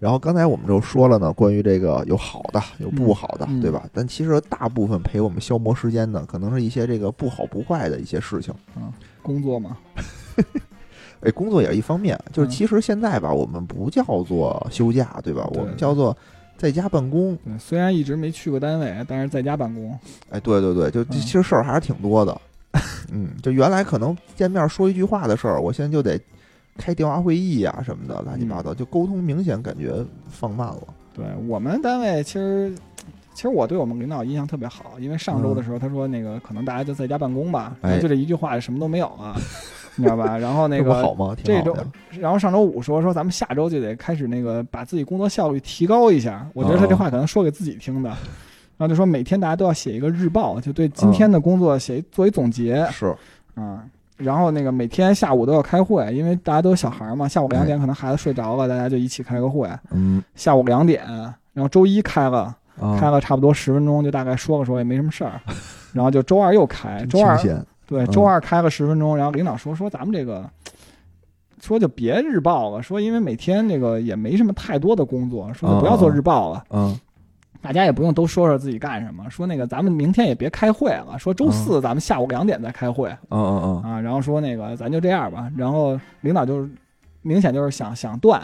[0.00, 3.84] 然后刚才我们就说了呢，关于这个有好的，有不好的，对吧？
[3.92, 8.54] 但其实大部分陪我们消磨时间的，可能是一些这个不好不坏的一些事情。
[8.76, 9.76] 嗯，工作嘛，
[11.22, 12.16] 哎，工作也是一方面。
[12.32, 15.44] 就是其实现在吧，我们不叫做休假，对吧？
[15.54, 16.16] 我们叫做
[16.56, 17.36] 在家办公。
[17.44, 19.98] 对，虽然一直没去过单位，但是在家办公。
[20.30, 22.40] 哎，对对对，就其实事儿还是挺多的。
[23.10, 26.20] 嗯，就原来可能见面说一句话的事儿，我现在就得。
[26.78, 29.92] 开电话会议啊什么的，乱七八糟，就沟通明显感觉
[30.30, 30.82] 放慢了。
[31.14, 32.72] 对我们单位，其实
[33.34, 39.36] 其实我对我们领导印象特别好，因为上周的时候他说那个可能大家就在家办公吧，就这一句话什么都没有啊，
[39.96, 40.38] 你知道吧？
[40.38, 41.36] 然后那个好吗？
[41.42, 41.76] 这周，
[42.20, 46.48] 然后上周五说说咱们下周就得开始那个把自己工作效率提高一下。
[46.54, 48.10] 我觉得他这话可能说给自己听的，
[48.76, 52.86] 然后就说每天大家都要写一个日报，就对今天的工作写做一总结。
[52.92, 53.14] 是
[53.54, 53.84] 啊。
[54.18, 57.26] 然后那个每天下午都要开会，因为大家都有小孩嘛。
[57.26, 59.70] 下午两点可能孩子睡着了，大家就一起开个会。
[59.92, 61.06] 嗯，下午两点，
[61.52, 62.54] 然后周一开了，
[62.98, 65.40] 开了差不多十分钟，就大概说了说，也没什么事儿。
[65.94, 67.38] 然后就周二又开，周二
[67.86, 69.16] 对，周二开了十分钟。
[69.16, 70.44] 然后领导说说咱们这个，
[71.62, 76.64] 说就别日报了，说因为每天那个也没什么太多的工作，说就不要做日报了。
[76.70, 76.98] 嗯。
[77.60, 83.08] 大家也不用都说说自己干什么，说那个咱们明天也别开会了，说周四咱们下午两点再开会。
[83.30, 86.70] 嗯嗯嗯啊，然后说那个咱就这样吧，然后领导就是
[87.22, 88.40] 明显就是想想断，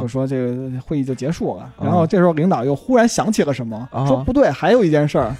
[0.00, 1.70] 就说这个会议就结束了。
[1.80, 5.36] 然后这时候领导又忽然想起了什么，说不对，还有一件事儿，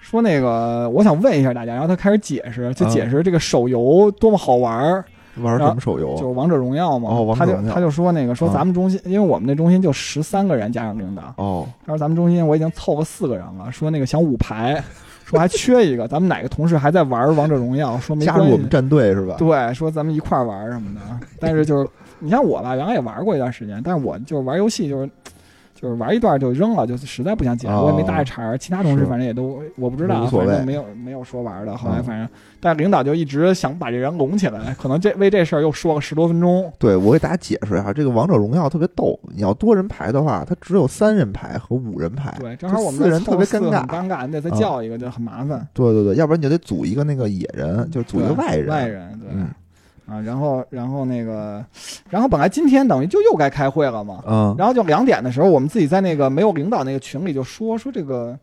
[0.00, 5.04] 说那个我想问一下大家，然后他开始解释，就解释这个手游多么好玩儿。
[5.40, 6.14] 玩什么手游？
[6.16, 7.10] 就是王者荣耀嘛。
[7.10, 11.34] 哦，他就他就说那个说咱们中心，因为我们那中心就十三个人加上领导。
[11.36, 11.66] 哦。
[11.84, 14.82] 他说咱们中心我已经凑了四个人了，说那个想五排，
[15.24, 17.98] 说还缺一个，咱们哪个同事还在玩王者荣耀？
[17.98, 19.36] 说没加入我们战队是吧？
[19.38, 21.00] 对，说咱们一块玩什么的。
[21.38, 25.08] 但是就是你像我吧，原来也玩过一段时间，但是我就是玩游戏就是。
[25.76, 28.58] 就是玩一段就扔了，就实在不想捡，我也没搭茬儿。
[28.58, 31.76] 其他同事反正也都我不知道，反正没有没有说玩的。
[31.76, 36.72] 后来反正，但领导就一直想把这人拢起来， 可能这为这事儿又说了十多分钟。
[36.78, 42.34] 对我给大家解释一下，这个王者荣耀特别逗，你要多人排的话，它只有三人排和五人排。
[42.40, 45.66] 对，正好我们四人特别尴尬，尴尬，你得再叫一个就很麻烦。
[45.74, 48.68] 对对对，要不然你就得组一个那个野人，就组一个外人。
[48.68, 49.30] 外人对。
[50.08, 51.64] 啊，然后，然后那个，
[52.08, 58.38] 然后本来今天等于就又该开会了嘛，嗯，然后就两点的时候，我们自己在那个没有领导那个群里就说说这个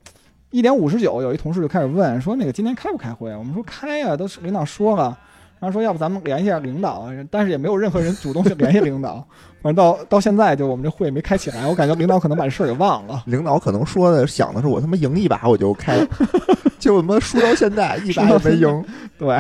[0.52, 3.34] 一点五十九，有一同事就开始问说那个今天开不开会？
[3.36, 5.18] 我们说开呀，都是领导说了，
[5.60, 9.26] 然后说要不咱们联系下领导，但是也没有任何人主动去联系领导，
[9.64, 16.06] 反正到到现在就我们这会没开起来，我感觉领导可能把这事儿给忘了， 领导可能说的想的是我他妈赢一把我就开，
[16.78, 18.86] 结果他妈输到现在一把也没赢，
[19.18, 19.40] 对。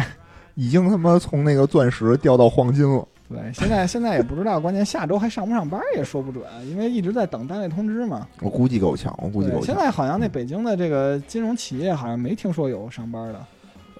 [0.55, 3.07] 已经他妈从那个钻石掉到黄金了。
[3.29, 8.27] 对，现在现在也不知道，关键下周还上不上班也说不准，因为一直在等单位通知嘛。
[8.41, 9.65] 我估计够呛，我估计够呛。
[9.65, 13.45] 现在好像那北京的这个金融企业好像没听说有上班的。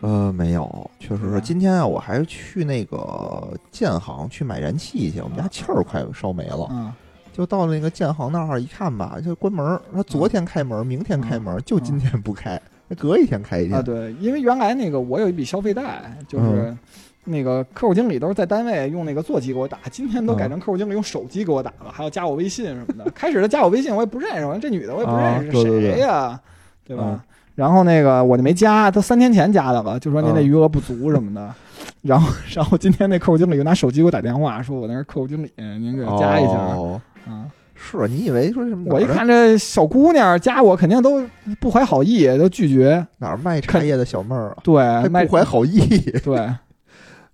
[0.01, 1.39] 呃，没有，确实是。
[1.41, 6.67] 今天啊，我还是去那个建行去买燃气去，我们家气儿快烧没了。
[6.69, 6.91] 嗯。
[7.31, 9.79] 就到那个建行那儿一看吧，就关门。
[9.95, 12.61] 他昨天开门，明天开门，就今天不开。
[12.97, 16.75] 隔一天开一天啊，对，因为原来那个我有一笔消费贷，就是
[17.23, 23.09] 那个客户经理都是在单位用那个座机给我打，今天都改嗯成客户经理用手机给我打了，还要加我微信什么的。
[23.11, 26.39] 开始他加我微信我也不认识，我说这女的我也不认识，谁呀、
[26.85, 27.03] 对吧？
[27.07, 27.19] 嗯
[27.55, 31.53] 然后那个我就没加，都三天前加的了，就说您那嗯余额不足什么的。
[32.01, 36.53] 然后，然后今天那客户经理又拿手机给我打电话，说我那是客户经理，您给加一下。
[36.53, 37.45] 哦啊，
[37.83, 38.85] 是你以为说什么？
[38.93, 41.21] 我一看这小姑娘加我，肯定都
[41.59, 43.05] 不怀好意，都拒绝。
[43.17, 45.79] 哪儿卖茶叶的小妹儿啊，对，还不怀好意，
[46.23, 46.49] 对，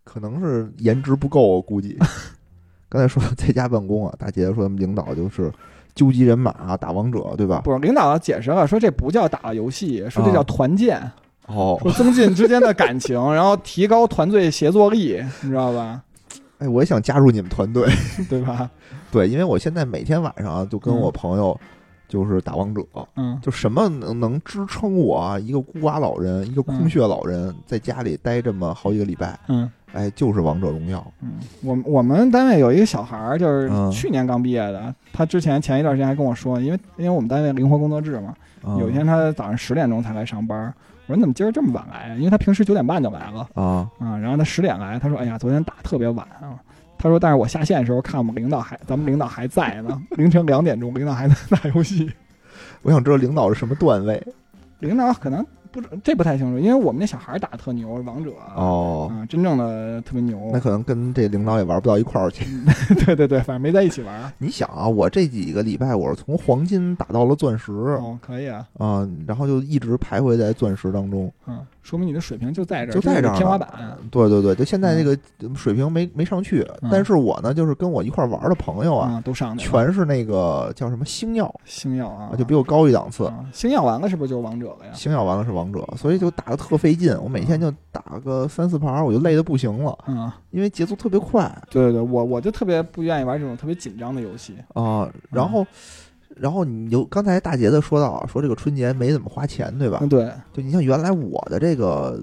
[0.03, 1.97] 可能是颜值不够，我估计。
[2.89, 5.51] 刚才说在家办公啊，大姐姐说他们领导就是
[5.93, 7.61] 纠集人马打王者，对吧？
[7.63, 10.99] 不是领导解释了，说这不叫打游戏，说这叫啊团建，
[11.45, 16.01] 哦，说增进之间的感情，然后提高团队协作力，你知道吧？
[16.59, 17.89] 哎，我也想加入你们团队。
[18.29, 18.69] 对吧？
[19.11, 21.59] 对，因为我现在每天晚上啊，就跟我朋友
[22.07, 22.81] 就是打王者，
[23.15, 31.03] 嗯，就什么能能支撑我啊，一个孤寡老人，一个空穴老人，在家里待这么好几个礼拜，嗯哎，就是王者荣耀。
[31.21, 40.71] 嗯，我们我们单位有一个小孩儿，就是嗯去年刚毕业的，他之前前一段时间还跟我说，因为因为我们单位灵活工作制嘛，嗯有一天他早上十点钟才来上班。
[41.09, 42.15] 我说你怎么今儿这么晚来啊？
[42.17, 46.53] 因为他平时九点半就来了啊，啊，然后他十点来，他说：“哎呀，昨天打特别晚啊。”
[46.99, 52.11] 他说：“但是我下线的时候看我们领导还，咱们领导还在呢，凌晨两点钟，领导还在打游戏。
[52.83, 54.21] 我想知道领导是什么段位
[54.77, 59.11] 领导可能不知这不太清楚，因为我们那小孩打的特牛，王者哦。
[59.11, 60.59] 啊，真正的特别牛那。
[60.59, 62.45] 可能跟这领导也玩不到一块儿去。
[63.05, 64.33] 对对对，反正没在一起玩。
[64.37, 73.69] 你想啊，我这几个礼拜我是从黄金打到了钻石哦，可以啊，啊，然后就一直徘徊在钻石当中，嗯，说明你的水平就在这儿，就在这儿天花板。
[74.09, 75.17] 对对对，就现在这个
[75.55, 79.69] 水平没没上去，嗯但是我呢，就是跟我一块玩的朋友啊，啊，都上去。
[79.69, 83.25] 全是那个叫什么星耀星耀啊啊，，就比我高一档次。
[83.25, 84.91] 啊星耀完了是不是就是王者了呀？
[84.93, 87.15] 星耀完了是王者，所以就打的特费劲。
[87.21, 94.55] 我每天就打个三四盘，我就累得不行了，嗯，因为节奏特别快对对对，我我就特别不愿意玩这种特别紧张的游戏。
[94.73, 95.09] 啊。
[95.31, 95.65] 然后，
[96.35, 100.09] 然后你就刚才大杰子说到啊，说这个春节没怎么花钱，对吧嗯，？
[100.09, 102.21] 对，就你像原来我的这个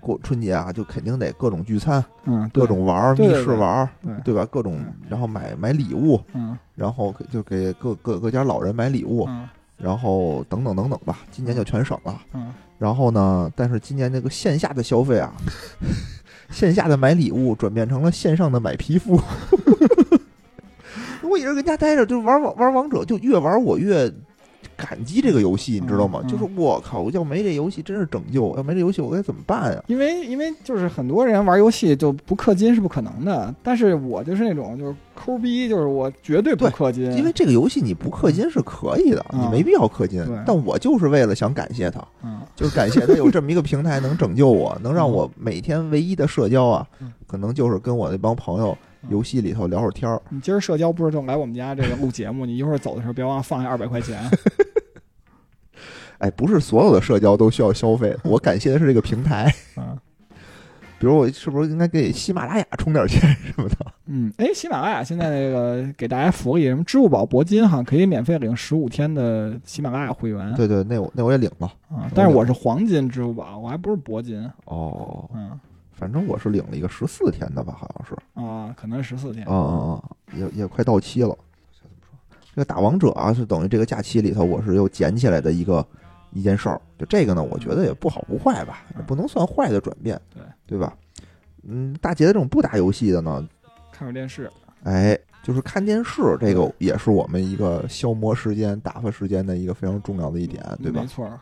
[0.00, 4.46] 过春节啊，就肯定得各种聚餐，嗯，各，种玩儿，密室玩儿，对，对吧？
[4.50, 11.18] 各种嗯，然后买买礼物，嗯然后就给各各各家老人买礼物，嗯然后等等等等吧。
[11.30, 12.20] 今年就全省了。
[12.32, 12.52] 嗯，
[12.84, 15.32] 然后呢，但是今年这个线下的消费啊，
[16.52, 19.18] 线下的买礼物转变成了线上的买皮肤。
[21.22, 24.12] 我一直跟家待着，就玩王玩王者，就越玩我越
[24.84, 26.20] 感激这个游戏，你知道吗？
[26.22, 29.82] 嗯嗯就是我靠，要没这游戏真是拯救，要没这游戏我该怎么办呀？
[29.86, 40.36] 因为因为就是很多人玩游戏就不氪金是不可能的，但是我就是那种就是抠逼，就是我绝对不氪金，因为这个游戏你不氪金是可以的，嗯你没必要氪金对。
[40.46, 50.20] 但我就是为了想感谢他，嗯就是感谢他有这么一个平台能拯救我，能让我每天唯一的社交啊嗯，可能就是跟我那帮朋友嗯游戏里头聊会儿天儿。
[50.30, 54.18] 你今儿社交不是就来我们家这个录节目，你一会儿走的时候别忘了放下二百块钱。
[56.18, 59.52] 哎，不是所有的社交都需要消费，我感谢的是这个平台。
[59.76, 59.96] 嗯
[60.96, 63.76] 比如我是不是应该给喜马拉雅充点钱什么的？
[64.06, 70.54] 嗯，哎，喜马拉雅现在那个给大家福利，什么支付宝、铂金哈，可以免费领十五天的喜马拉雅会员。
[70.54, 71.66] 对对，那我那我也领了。
[71.90, 74.48] 啊，但是我是黄金支付宝，我还不是铂金。
[74.64, 75.50] 哦，嗯
[75.92, 78.42] 反正我是领了一个十四天的吧，好像是。
[78.42, 79.44] 啊，可能十四天。
[79.46, 80.02] 啊啊啊！
[80.34, 81.36] 也也快到期了。
[82.54, 85.86] 这个打王者啊，是等于这个假期里头我是又捡起来的一个
[86.34, 86.78] 一件事儿。
[86.98, 90.94] 就这个呢，我觉得也不好不坏吧，也不能算坏的转变，对对吧？
[91.66, 93.48] 嗯，大杰的这种不打游戏的呢，
[93.90, 94.50] 看会儿电视。
[94.82, 101.06] 哎，就是看电视，这个也是我们一个消磨时间、打发时间的一个非常重要的一点，对吧没？
[101.06, 101.40] 错儿。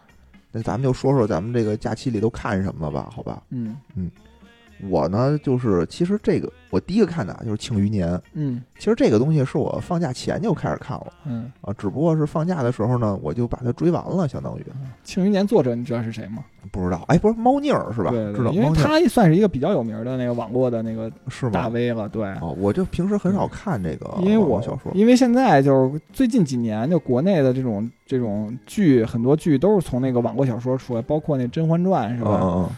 [0.53, 3.11] 那咱们就说说咱们这个假期里都看什么了吧？
[3.11, 4.11] 好吧，嗯嗯
[4.89, 11.07] 我呢就是其实这个我第一个看的啊就是《庆余年》，嗯其实这个东西是我放假前就开始看了。
[11.25, 11.51] 嗯。
[11.61, 14.67] 啊，只不过是放假的时候呢，我就把它追完了，相当于
[15.05, 16.45] 庆余年作者你知道是谁吗？
[16.71, 18.11] 不知道，哎，不是猫腻儿是吧？
[18.11, 22.25] 对对，知道因为他算是一个比较有名的那个网络的那个是大？V 了，对。
[22.41, 32.41] 哦，我就平时很少看这个因为我网络小说，因为现在就是最近几年，就国内的这种这种剧，很多剧都是从那个网络小说出来，包括那《甄嬛传》是嗯吧？
[32.43, 32.71] 嗯嗯，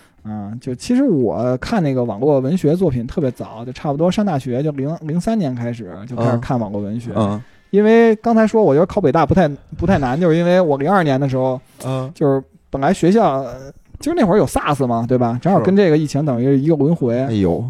[0.60, 7.10] 就其实我看那个网络文学作品特别早，就差不多上大学就零零三年开始就开始嗯看网络文学。
[7.16, 15.36] 嗯因为刚才说，我觉得考北大不太不太难，就是因为我零二年的时候，嗯就是本来学校呃就是那会儿有 SARS 嘛，对吧？
[15.42, 17.18] 正好跟这个疫情等于一个轮回。
[17.18, 17.64] 哎呦，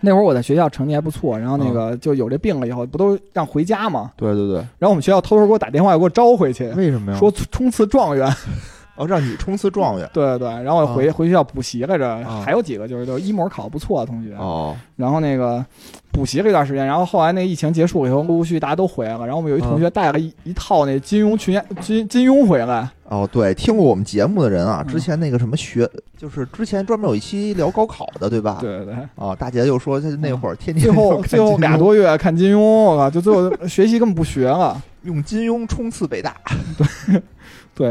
[0.00, 4.10] 那会儿我在学校成绩还不错，然后那嗯个就有这病了以后，不都让回家嘛？
[4.16, 7.18] 对对对，然后我们学校偷偷给我打电话，给我招回去，为什么呀？
[7.18, 8.26] 说冲刺状元。
[9.00, 10.08] 哦，让你冲刺状元。
[10.12, 15.64] 对对对，然后我回、回学校补习来着，啊还有几个就是就是一模考不错的同学，哦，然后那个
[16.12, 28.58] 补习了一段时间，然后后来那疫情结束以后，陆陆续续大家都回来了，然后我们有一同学带了一、一套那金庸群金金庸回来，哦，对，听过我们节目的人啊，嗯之前那个什么学，就是之前专门有一期聊高考的，对吧？。
[28.60, 34.80] 对对对，啊，大姐就说她那会儿天天最后最后俩多月看金庸，我靠，就最后学习根本不学了。
[35.04, 36.36] 用金庸冲刺北大，
[36.76, 36.86] 对，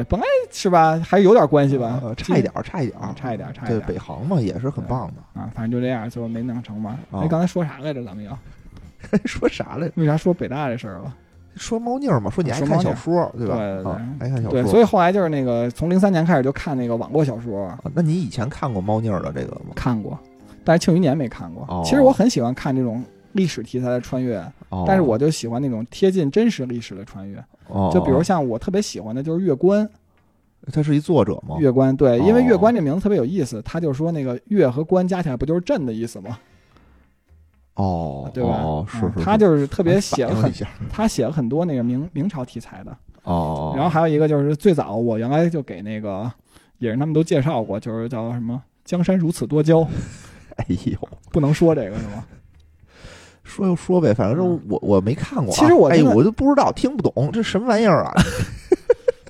[0.09, 5.41] 本来是吧，还有点关系吧，呃差一点，差一点差一点，差一对，点北航嘛也是很棒的。
[5.41, 6.99] 啊，反正就这样，最后没弄成嘛。
[7.11, 8.03] 啊哎，刚才说啥来着？
[8.03, 8.37] 咱们要
[9.25, 9.93] 说啥来着？
[9.95, 11.13] 为啥说北大这事儿了？
[11.55, 13.57] 说猫腻儿嘛，说你爱看小说，对吧？
[13.57, 14.51] 对对对啊，爱看小说。
[14.51, 19.71] 对，所以后来就是那个从零三年开始就看那个网络小说，啊那你以前看过猫腻儿的这个吗？
[19.75, 20.17] 看过，
[20.63, 21.65] 但是庆余年没看过。
[21.67, 24.37] 哦其实我很喜欢看这种历史题材的穿越，
[24.69, 27.43] 哦，但是我就喜欢那种贴近真实历史的穿越。
[27.69, 29.87] 哦，就比如像我特别喜欢的就是月关，
[30.73, 31.55] 他是一作者吗？
[31.59, 36.37] 月关对，因为哦月关这名字特别有意思，他就说那个月和关加起来不就是朕的意思吗？
[37.75, 38.49] 哦， 对吧？
[38.61, 40.51] 哦，是嗯是，他就是特别写了很。
[40.89, 42.95] 他写了很多那个明明朝题材的。
[43.23, 46.31] 哦，然后还有一个就是最早我原来就给那个
[46.79, 49.81] 也是他们都介绍过，就是叫什么“江山如此多娇
[50.57, 52.25] 哎呦，”，不能说这个是吗？
[53.49, 55.57] 说就说呗，反正是我我没看过啊。
[55.57, 58.13] 其实我哎，我就不知道，听不懂，这什么玩意儿啊？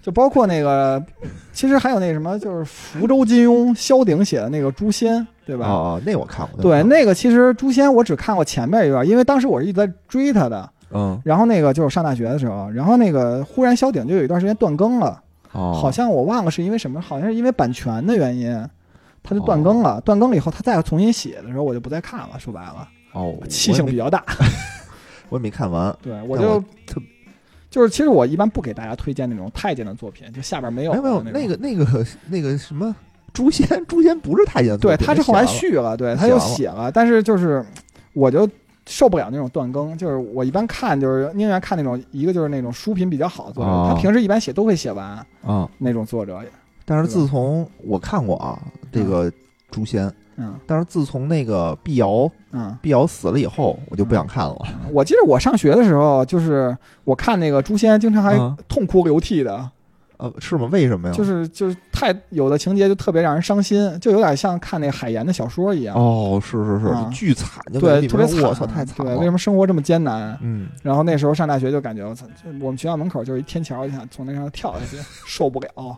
[0.02, 1.04] 就包括那个，
[1.52, 5.68] 其实还有那什么，就是福州金庸萧鼎写的那个《诛仙》，对吧？
[5.68, 6.62] 哦，那我看过。
[6.62, 10.70] 对，那那个其实《诛仙》我只看过前面一段，因为当时我是一直在追他的。
[10.92, 18.52] 嗯，然后那个就是上大学的时候，然后那个忽然萧鼎就有一段时间断更了，哦，好像我忘了是因为什么，好像是因为版权的原因，
[19.22, 20.02] 他就断更了。
[20.02, 22.40] 断更了以后，他再重新写的时候，我就不再看了。
[22.40, 24.24] 说白了，哦，气性比较大。
[25.30, 25.96] 我也没看完。
[26.02, 27.02] 对我就特
[27.70, 32.96] 就是，其实我一般不给大家推荐那种太监的作品，就下边没有哎，没有那个那个那个什么
[33.32, 37.64] 诛仙，诛仙不是太监对，他是后来续了，对，他又写了，但是就是
[38.14, 38.50] 我就
[38.88, 45.70] 受不了那种断更，就是我一般看就是宁愿看那种一个就是那种书品比较好的作者，哦他平时一般写都会写完啊。
[45.78, 46.42] 那种作者，
[46.86, 48.60] 但是自从我看过啊，
[48.92, 49.32] 这个
[49.70, 50.14] 诛仙，嗯
[50.66, 54.56] 但是自从那个碧瑶嗯，碧瑶死了以后，我就不想看了。
[54.92, 59.70] 我记得我上学的时候，就是我看那个《诛仙》，经常还啊痛哭流涕的，
[60.18, 60.68] 呃，是吗？
[60.72, 61.14] 为什么呀？
[61.14, 70.38] 就是就是太有的情节就特别让人伤心，就有点像看那个海岩的小说一样，哦，是是是，啊巨惨，就特别惨，面我操，太惨对，为什么生活这么艰难？
[70.42, 75.98] 嗯，然后那时候上大学就感觉我操，就我们学校门口就是一天桥，就想从那上跳下去，受不了。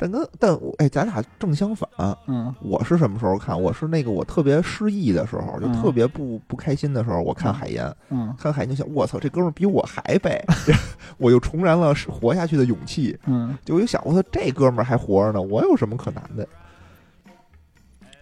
[0.00, 1.86] 但跟但我哎，咱俩正相反。
[2.26, 3.60] 嗯我是什么时候看？
[3.60, 10.42] 我是那个我特别失意的时候，就嗯特别不不开心的时候，我看海岩，嗯看海岩就想，我操，这哥们儿比我还背，
[11.18, 13.18] 我又重燃了活下去的勇气。
[13.26, 16.48] 嗯就我就想，我操，这哥们儿还活着呢，我有什么可难的？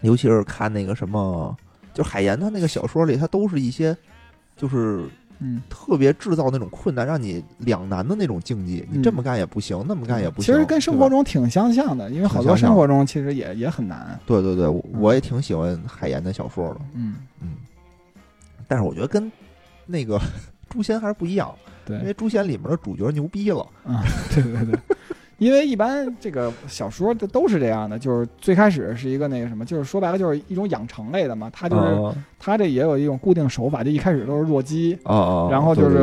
[0.01, 1.55] 尤其是看那个什么，
[1.93, 3.95] 就海岩他那个小说里，他都是一些
[4.57, 5.05] 就是
[5.39, 5.61] 嗯。
[5.69, 8.85] 特别制造那种困难，让你两难的那种境地。
[8.91, 10.53] 你嗯这么干也不行，那么干也不行。
[10.53, 14.19] 其实跟生活中挺相像的，因为好多生活中其实也也很难。
[14.25, 17.53] 对对对，我也挺喜欢海岩的小说的，嗯，嗯，
[18.67, 19.31] 但是我觉得跟
[19.85, 20.19] 那个
[20.69, 21.53] 诛仙还是不一样，
[21.87, 23.65] 因为对，诛仙里面的主角牛逼了。
[23.83, 24.79] 啊，对对对。
[25.39, 34.97] 因为一般这个小说的都是这样的，就是最开始是一个那个什么，就是说白了就是一种养成类的嘛，它就是啊它这也有一种固定手法，就一开始都是弱鸡！
[35.49, 35.97] 然后就是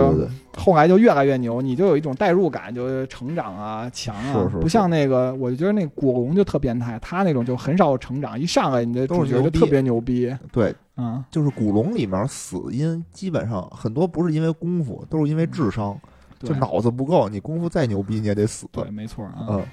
[0.57, 9.43] 后来就越来越牛，你就有一种代入感，就是成长啊、强啊，不像那个，我就觉得那古龙就特变态，他那种就很少有成长，一上来你的都是牛逼。
[9.43, 18.67] 主角就特别牛逼，对，嗯，就是古龙里面死因基本上很多不是因为功夫，都是因为智商，对就脑子不够，你功夫再牛逼你也得死。
[18.73, 19.65] 对，没错啊，嗯，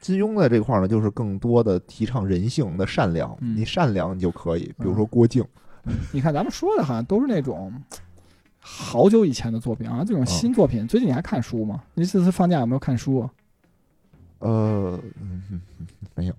[0.00, 5.44] 金庸在这块儿呢，就是更多的提倡人性的善良，嗯你善良你就可以，比如说郭靖，
[6.12, 7.72] 你看咱们说的好像都是那种
[8.58, 11.82] 好久以前的作品啊，这种嗯新作品，最近你还看书吗？
[11.94, 13.28] 你这次放假有没有看书？
[14.40, 14.98] 呃，
[16.14, 16.34] 没有，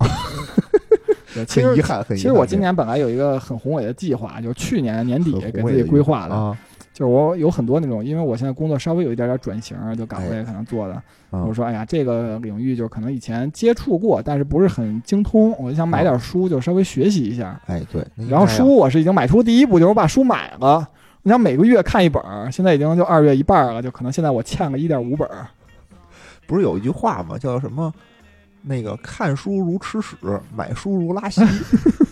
[1.35, 2.17] 对，其实很遗憾，很遗憾。
[2.17, 6.57] 其实我今年本来有一个很宏伟的计划，就是去年年底给自己规划的，啊，
[6.93, 10.93] 就是我有很多那种，因为我现在工作稍微有一点点转型，就岗位可能做的，
[11.29, 17.59] 啊我说哎呀，这个领域就可能以前接触过，但是不是很精通，我就想买点书，就稍微学习一下。
[17.67, 20.87] 哎，对，然后书我是已经买出第一步，就是我把书买了。
[21.23, 25.47] 你想每个月看一本儿，现在已经就二月一半了，就可能现在我欠了一点五本儿。
[26.47, 27.37] 不是有一句话吗？
[27.37, 27.93] 叫什么？
[28.63, 30.15] 那个看书如吃屎，
[30.55, 31.41] 买书如拉稀。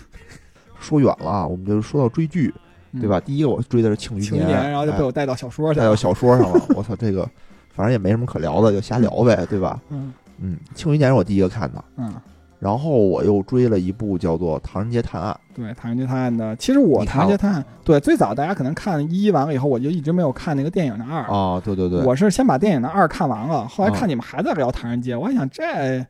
[0.80, 2.62] 说远了啊，我们就说到追剧，嗯
[2.94, 3.20] 对吧？？
[3.20, 5.96] 第一个我追的是《庆余年，然后就被哎我带到小说去带到。
[5.96, 6.66] 小说上了。
[6.76, 7.28] 我操，这个
[7.74, 9.80] 反正也没什么可聊的，就瞎聊呗，对吧？
[9.90, 12.14] 嗯嗯，《庆余年》是我第一个看的，嗯，
[12.60, 21.24] 然后我又追了一部叫做《唐人街探案对，《唐人街探案》的，其实我《唐人街探案》对最早大家可能看一完了以后，我就一直没有看那个电影的二》。
[21.34, 26.06] 啊，对对对，我是先把电影的二看完了，后来啊看你们还在聊《唐人街》，我还想这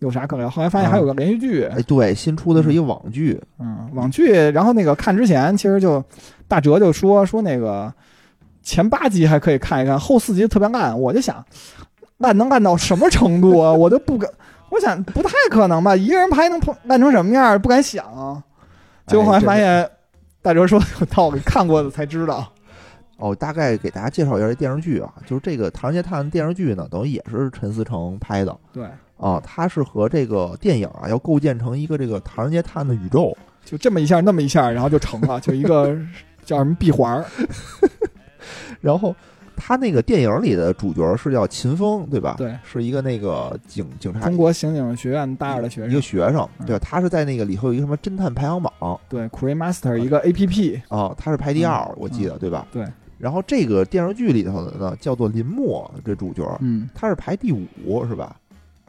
[0.00, 4.32] 有啥可聊，后来发现还有个连续剧，哎，对，新出的是一个网剧，嗯，网剧。
[4.50, 6.02] 然后那个看之前，其实就
[6.48, 7.92] 大哲就说说那个
[8.64, 10.98] 前八集还可以看一看，后四集特别烂。
[10.98, 11.44] 我就想，
[12.18, 13.72] 烂能烂到什么程度啊？
[13.72, 14.28] 我都不敢，
[14.72, 15.94] 我想不太可能吧？
[15.94, 17.60] 一个人拍能烂成什么样？
[17.60, 18.42] 不敢想啊。
[19.06, 19.86] 结果后来发现，
[20.40, 22.50] 大哲说有道理，看过的才知道。
[23.18, 28.84] 哦，大概给大家介绍一下这电视剧啊，就是这个《唐人街探案》电视剧呢，等于也是陈思诚拍的对，
[29.18, 35.94] 啊，它是和这个电影啊要构建成一个这个《唐人街探案》的宇宙，就这么一下，那么一下，然后就成了，就一个
[36.44, 37.24] 叫什么闭环儿。
[38.80, 39.14] 然后
[39.56, 42.34] 他那个电影里的主角是叫秦风，对吧？
[42.38, 52.66] 对，是一个那个警警察中国刑警学院大二的学生一个，学生，嗯对，他是在那个里头有一个什么侦探排行榜对 c r e Master 一个 A P P，啊，他是排第二，嗯我记得对吧？
[52.72, 52.86] 对。
[53.18, 58.34] 然后这个电视剧里头的呢，叫做林默，这主角嗯，他是排第五，是吧？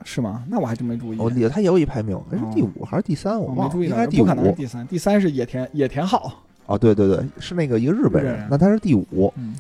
[0.04, 0.44] 是吗？
[0.50, 1.18] 那我还真没注意。
[1.20, 3.40] 我记得他也有一排名，哎是哦第五还是第三？
[3.40, 4.56] 我忘了，我没注意到，应该是第不可能是五。
[4.56, 6.34] 第三，第三是野田野田昊。
[6.66, 9.32] 哦，对对对，是那个一个日本人，人那他是第五。
[9.38, 9.54] 嗯，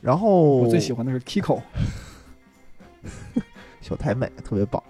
[0.00, 1.60] 然后我最喜欢的是 Kiko。
[3.80, 4.82] 小太妹特别棒。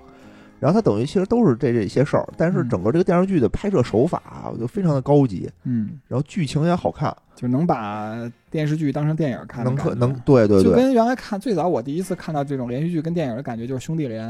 [0.61, 2.69] 然后它等于其实都是这这些事儿，但是嗯。
[2.69, 14.29] 整个这个电视剧的拍摄手法啊就非常的高级，嗯，然后剧情也好看，就能把电视剧当成电影看能可能对对对，就跟原来看最早我第一次看到这种连续剧跟电影的感觉就是《兄弟连》，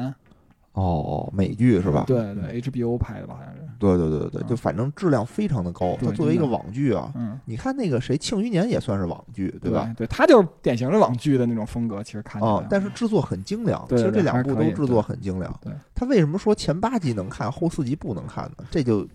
[0.79, 2.05] 哦，美剧是吧？
[2.07, 3.61] 对对，HBO 拍的吧，好像是。
[3.79, 5.97] 对对对对就反正质量非常的高。
[6.01, 9.93] 对它作为一个网剧啊，嗯，你看那个谁《庆余年》也算是网剧，对吧？
[9.97, 12.55] 对，它就是典型的网剧的那种风格，其实看起来。
[12.55, 13.85] 啊，但是制作很精良。
[13.89, 15.53] 其实这两部都制作很精良。
[15.63, 18.65] 对，他为什么说前八集能看，后四集不能看呢？
[18.71, 19.07] 这就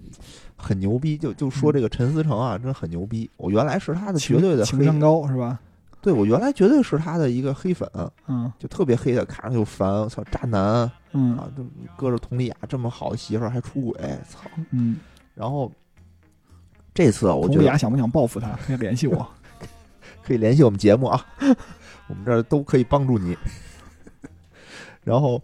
[0.56, 1.18] 很牛逼。
[1.18, 3.30] 就就说这个陈思诚啊，真很牛逼。
[3.38, 5.60] 我原来是他的绝对的黑情商，高是吧？
[6.04, 7.90] 对我原来绝对是他的一个黑粉，
[8.28, 9.90] 嗯就特别黑的，看着就烦。
[9.90, 11.64] 我操，渣男嗯啊，就
[11.96, 14.42] 搁着佟丽娅这么好的媳妇儿还出轨，操！
[14.72, 14.98] 嗯，
[15.34, 15.72] 然后
[16.94, 18.52] 这次啊我觉得佟丽娅想不想报复他？
[18.68, 19.26] 可以联系我。
[20.22, 21.26] 可以联系我们节目啊，
[22.08, 23.38] 我们这儿都可以帮助你。
[25.04, 25.42] 然后，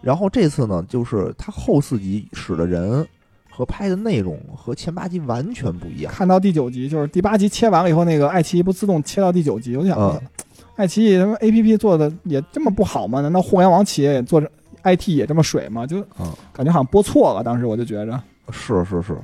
[0.00, 3.06] 然后这次呢，就是他后四集使的人
[3.60, 6.10] 和拍的内容和前八集完全不一样。
[6.10, 10.18] 看到第九集，就是第八集切完了以后，那个爱奇艺不自动切到第九集，我就想，嗯
[10.76, 13.20] 爱奇艺什么 A P P 做的也这么不好吗？
[13.20, 14.50] 难道互联网企业也做着
[14.80, 15.86] I T 也这么水吗？
[15.86, 18.18] 就嗯感觉好像播错了，当时我就觉着，
[18.50, 19.14] 是是是。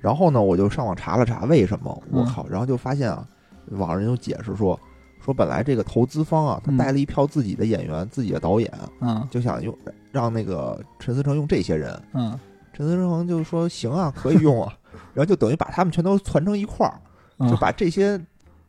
[0.00, 3.24] 然后呢，我就上网查了查为什么，我嗯靠，然后就发现啊，
[3.68, 4.76] 网上人就解释说，
[5.24, 8.68] 说本来这个投资方啊，他嗯带了一票自己的演员、自己的导演，
[9.00, 9.72] 嗯就想用
[10.10, 12.02] 让那个陈思诚用这些人。
[12.14, 12.36] 嗯，
[12.72, 14.72] 陈思诚就说行啊，可以用啊，
[15.14, 16.94] 然后就等于把他们全都攒成一块儿。
[17.38, 18.20] 嗯就把这些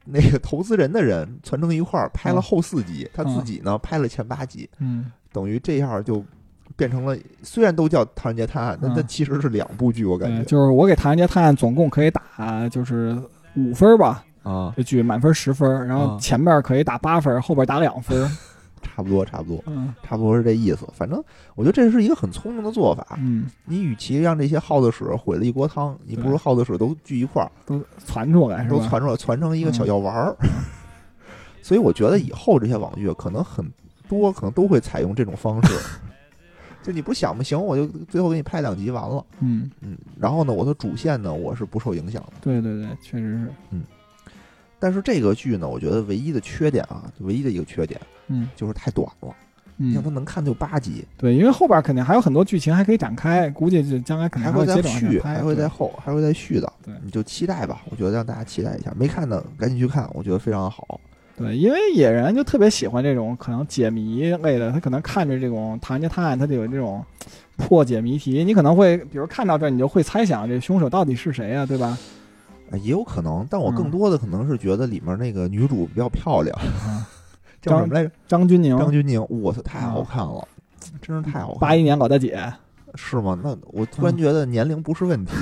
[0.05, 6.23] 那个投资人的人攒成一块儿，拍了嗯后四集，他自己呢拍了前八集，嗯等于这样就
[6.77, 13.13] 变成了，虽然都叫《唐人街探案》，但嗯它其实是两部剧，我感对，觉就是我给《唐人街探案》总共可以打就是
[13.57, 18.17] 五分吧，啊，这剧满分十分，然后啊前面可以打八分，后边打两分，
[18.81, 20.87] 差不多，差不多，嗯差不多是这意思。
[20.93, 21.23] 反正
[21.55, 23.17] 我觉得这是一个很聪明的做法。
[23.19, 28.63] 嗯，你与其让这些耗子屎毁了一锅汤，你不如耗子屎都聚一块儿，都攒出来？
[28.67, 30.35] 都攒出来，攒成一个小药丸儿。
[31.61, 33.65] 所以我觉得以后这些网剧可能很
[34.09, 35.73] 多，可能都会采用这种方式。
[36.83, 39.23] 就你不想不行，我就最后给你拍两集完了。
[39.39, 42.33] 嗯，嗯，然后呢，我的主线呢，我是不受影响的。
[42.41, 43.77] 对对对，确实是，
[44.81, 49.29] 但是这个剧呢，我觉得唯一的缺点啊，唯一的一个缺点嗯就是太短了。
[49.77, 56.71] 你像嗯，它能看就八集，对，因为后边肯定还有很多剧情还可以展开，估计就将来肯定还会再续，还会再后，还会再续的。
[56.83, 57.81] 对你就期待吧。
[57.89, 60.99] 我觉得让大家期待一下，没看的赶紧去看，我觉得非常好。
[61.37, 67.03] 对，因为野人就特别喜欢这种可能解谜类的，他可能看着这种《唐人街探案》，他就有这种
[67.57, 71.97] 破解谜题，你可能会比如看到这儿，你就会猜想这凶手到底是谁呀、对吧？
[72.71, 77.07] 呃也有可能，但我嗯更多的可能是觉得里面那个女主比较漂亮，啊，
[77.61, 78.11] 叫什么来着？
[78.27, 80.47] 张钧甯，张钧甯，我操，太嗯好看了，
[81.01, 82.41] 真是太好看了八一年老大姐，
[82.95, 83.37] 是吗？
[83.43, 85.31] 那我突然嗯觉得年龄不是问题。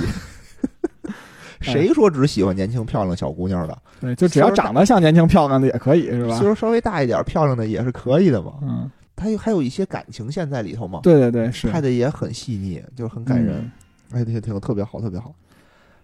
[1.06, 1.12] 哎
[1.60, 3.78] 谁说只喜欢年轻漂亮小姑娘的？
[4.00, 6.48] 对，就只要长得像年轻漂亮的也可以，是吧岁？
[6.48, 8.54] 数稍微大一点漂亮的也是可以的嘛。
[8.62, 13.70] 嗯，它有还有一些感情线在里头嘛，对对对，是拍的也很细腻，就是很感人，
[14.10, 15.34] 嗯哎，挺挺特别好，特别好。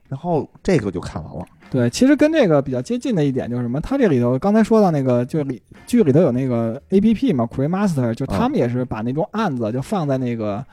[0.09, 1.45] 然后这个就看完了。
[1.69, 3.81] 对，其实跟这个比较接近的一点就是什么？
[3.81, 10.65] 它这里头刚才说到那个，就里剧里头有那个 A P P 嘛，Cremaster，就他们也是把那种案子就放在那个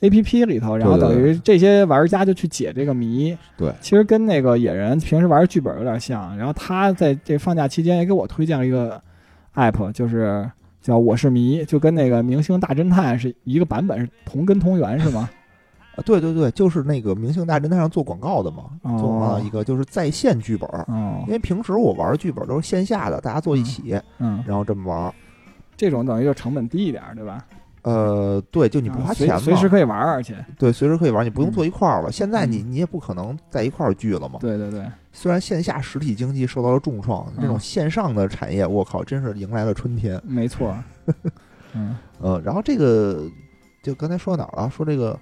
[0.00, 3.34] A P P 里头，然后等于这些玩家就去解这个谜。
[3.56, 6.36] 对其实跟那个野人平时玩剧本有点像。
[6.36, 9.00] 然后他在这放假期间也给我推荐了一个
[9.54, 10.46] app，就是
[10.82, 15.30] 叫我是谜，就跟那个明星大侦探是一个版本，是同根同源是吗？
[15.96, 20.68] 啊，对对对，就是那个《明星大侦探》上做广告的嘛，哦做广告一个就是在线剧本。
[20.88, 25.14] 哦因，为平时我玩剧本都是线下的，大家坐一起，嗯，然后这么玩。
[25.76, 27.44] 这种等于就成本低一点，对吧？
[27.82, 32.10] 呃，对，就你不啊花钱嘛，随随时可以玩，而且对，随时可以玩，你不用嗯坐一块儿了。
[32.10, 34.38] 现在你嗯你也不可能在一块儿聚了嘛。
[34.40, 40.18] 对对对，虽然线下实体经济受到了重创，这种嗯线上的产业，我靠，真是迎来了春天。
[40.24, 40.74] 没错。
[41.74, 43.28] 嗯， 呃，然后这个
[43.82, 44.70] 就刚才说到哪儿了？
[44.70, 45.18] 说这个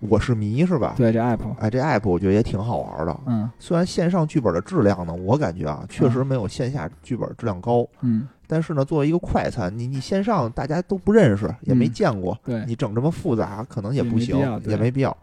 [0.00, 0.94] 我是迷是吧？
[0.96, 3.20] 对，这 app，哎，这 app 我觉得也挺好玩的。
[3.26, 7.86] 嗯虽然线上剧本的质量呢，我感觉啊，确实没有线下剧本质量高。
[8.00, 14.36] 嗯，但是呢，作为一个快餐，你你线上大家都不认识，也没嗯见过，对，你整这么复杂，可能也也不行
[14.66, 15.16] 也没必要。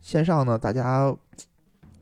[0.00, 1.12] 线上呢，大家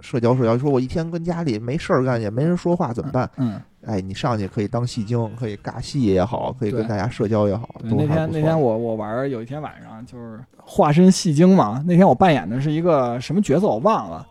[0.01, 3.29] 社交社交，说我一天跟家里没事儿干，也没人说话，怎么办？
[3.37, 14.27] 嗯，哎，你上去可以当戏精，可以尬戏也好，可以跟大家社交也好，都那天那天我我玩儿有一天晚上就是化身戏精嘛，那天我扮演的是一个什么角色我忘了，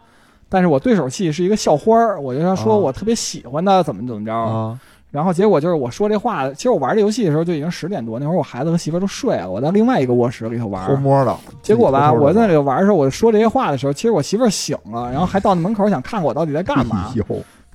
[0.47, 4.79] 但是我对手戏是一个校花儿，我就要说啊我特别喜欢他怎么怎么着，啊，
[5.09, 10.87] 然后结果就是我说这话，其实我玩这游戏的时候就已经十点多，那会儿我孩子和媳妇都睡了，我在另外一个卧室里头玩儿。
[10.87, 11.35] 偷摸的。
[11.63, 17.11] 结果吧，我在那里玩的时候，我说这些话的时候，其实我媳妇醒了，然后还到那门口想看我到底在干嘛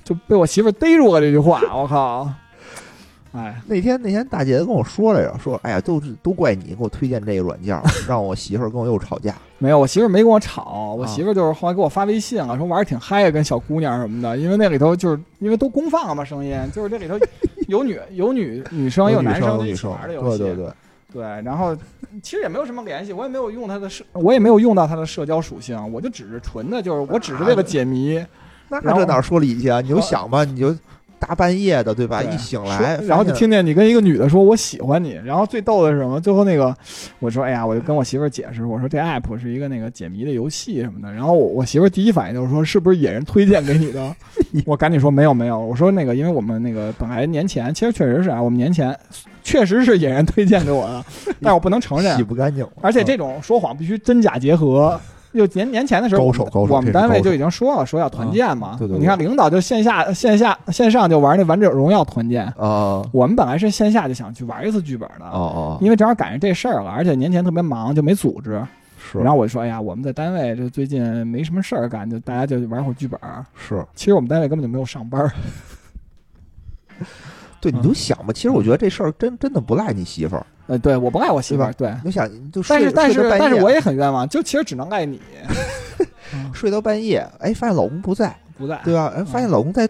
[0.03, 2.29] 就被我媳妇逮住了这句话， 我靠！
[3.33, 7.75] 哎，那天那天大姐跟我说来着，说哎呀，都是都怪你给我推荐这个软件，
[8.07, 9.33] 让我媳妇儿跟我又吵架。
[9.57, 17.17] 没有，我媳妇儿没跟我吵，我啊媳妇儿就是后来给我发微信了，说玩儿挺嗨，跟小姑娘什么的，因为那里头就是因为都公放了嘛，声音就是这里头
[17.67, 20.73] 有女有女女生有男生一起玩的游戏，对对对，
[21.13, 21.75] 对，然后
[22.21, 28.23] 其实也没有什么联系，我也没有用它的社，我也没有用到它的社交属性，我就只是纯的，就是我只是为了解谜，
[28.83, 29.81] 那这哪说理去啊？
[29.81, 30.75] 你就想吧，你就
[31.19, 32.21] 大半夜的，对吧？
[32.21, 36.19] 对一醒来，然后就听见你跟一个女的说我喜欢你，然后最逗的是什么？
[36.19, 36.75] 最后那个
[37.19, 44.15] 我说哎呀，我就跟我媳妇儿解释，我说这 app 是一个那个解谜的游戏什么的，然后我我媳妇儿第一反应就是说是不是野人推荐给你的？
[44.65, 48.93] 我赶紧说没有没有，我说那个因为我们那个本来年前其实确实是啊，我们年前
[49.43, 51.05] 确实是野人推荐给我的，
[51.41, 54.99] 但我不能承认洗，不干净，而且这种说谎必须真假结合。
[55.33, 58.69] 就年年前的时候，高手高手我们单位就已经说了，说要团建嘛。
[58.69, 68.61] 啊对对对你看领导就线下、线下、线上就玩那王者荣耀团建，啊我们本来是线下就想去玩一次剧本的，哦哦，因为正好赶上这事儿了，而且年前特别忙，就没组织。
[68.97, 73.19] 是，然后我就说，哎呀，我们在单位就最近没什么事儿干，就大家就玩会儿剧本。
[73.53, 75.29] 是其实我们单位根本就没有上班。
[77.59, 81.93] 对，你嗯就想吧，其实我觉得这事儿真真的不赖你媳妇儿，呃，对，我不爱我媳妇儿，对。
[82.03, 85.19] 你想就睡但是但是但是我也很冤枉，就其实只能爱你，
[86.33, 89.11] 嗯睡到半夜，哎，发现老公不在，不在，对吧？
[89.15, 89.87] 哎，发现老公在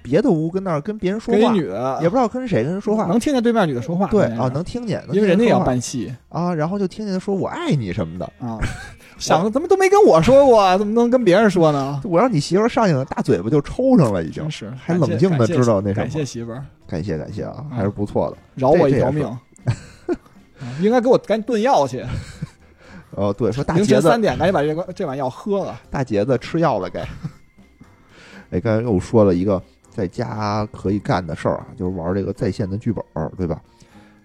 [0.00, 8.58] 别的屋跟那儿跟别人说话，女的也不知道跟谁跟人说话，能听见对面女的说话，对啊，能听见，因为人家也要办戏啊，然后就听见他说我爱你什么的，啊。
[9.18, 12.00] 想怎么都没跟我说过，怎么能跟别人说呢？
[12.02, 14.50] 我让你媳妇儿上去了，大嘴巴就抽上了，已经。
[14.50, 18.36] 是还冷静的知道那什么感谢媳妇儿感谢感谢啊，嗯还是不错的。
[18.56, 19.24] 饶我一条命。
[20.62, 22.06] 啊应该给我赶紧炖药去，
[23.10, 25.80] 哦，对，说大凌杰子晨三点赶紧把这个这碗药喝了。
[25.90, 27.00] 大杰子吃药了该。
[28.50, 29.60] 哎，刚才又说了一个
[29.90, 33.60] 在家可以干的事儿啊，就是玩这个在线的剧本儿，对吧？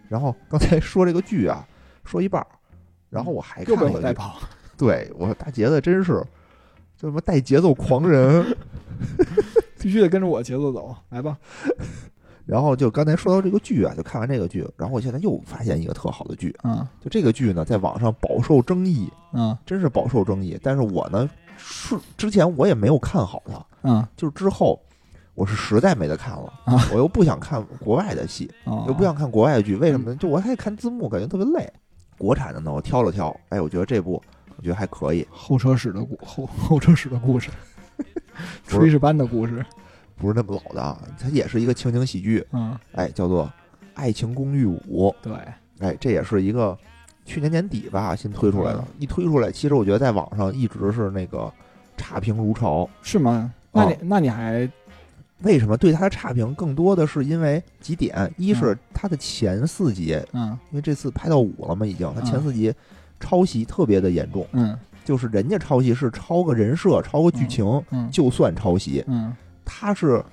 [0.07, 1.65] 然后刚才说这个剧啊，
[2.05, 2.47] 说一半儿，
[3.09, 4.13] 然后我还看又被了
[4.77, 6.23] 对我说大杰子真是
[6.95, 8.45] 就什么带节奏狂人。
[9.79, 11.37] 必须得跟着我节奏走，来吧。
[12.47, 20.57] 然后就刚才说到这个剧啊，就看完这个剧，然后我现在又发现一个特好的剧，嗯就这个剧呢，在网上饱受争议，嗯真是饱受争议。
[20.63, 24.81] 但是我呢，是之前我也没有看好它，嗯就是之后
[25.35, 30.15] 我是实在没得看了，啊我又不想看国外的戏，嗯，又不想看国外的剧，为什嗯么呢？
[30.15, 31.69] 就我还得看字幕，感觉特别累。
[32.17, 34.23] 国产的呢，我挑了挑，哎，我觉得这部
[34.55, 37.51] 我觉得还可以，后车史的故后后车史的故事，
[38.67, 39.63] 炊事班的故事。
[40.17, 43.45] 不是那么老的啊，它也是一个情景喜剧，嗯，哎，叫做
[43.93, 45.09] 《爱情公寓五》。
[45.21, 45.33] 对，
[45.79, 46.77] 哎，这也是一个
[47.25, 48.87] 去年年底吧新推出来的嗯。
[48.99, 51.51] 一推出来，其实我觉得在网上一直是那个
[51.95, 52.89] 差评如潮。
[53.01, 53.53] 是吗？
[53.71, 54.69] 那你哦那你还
[55.43, 58.33] 为什么对它的差评更多的是因为几点？
[58.37, 62.73] 一是它的前四集，嗯因为这次拍到五了嘛，已经，它前嗯四集
[63.19, 64.47] 抄袭特别的严重。
[64.53, 69.01] 嗯就是人家抄袭是抄个人设、抄个剧情，嗯就算抄袭。
[69.07, 69.33] 嗯，
[69.67, 70.23] 他是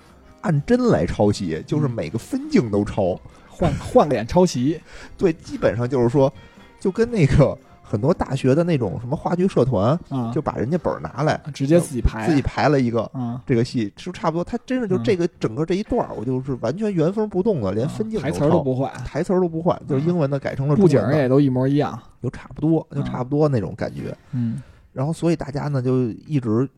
[0.40, 3.20] 按帧来抄袭，就是每个分镜都抄。
[3.56, 4.80] 换换脸抄袭，
[5.16, 6.32] 对，基本上就是说，
[6.80, 13.08] 就跟那个很多大学的那种什么话剧社团，嗯，就把人家本儿拿来，直接自己排，自己排了一个。
[13.14, 15.04] 嗯，这个戏就差不多，他真是就嗯。
[15.04, 23.04] 这个整个这一段儿，我就是完全原封不动的，连分镜台词儿都不换，台词儿都不换，就是英文的改成了布景儿也都一模一样，就差不多，就嗯。
[23.04, 24.12] 差不多那种感觉。
[24.32, 24.60] 嗯。
[24.92, 26.68] 然后所以大家呢就一直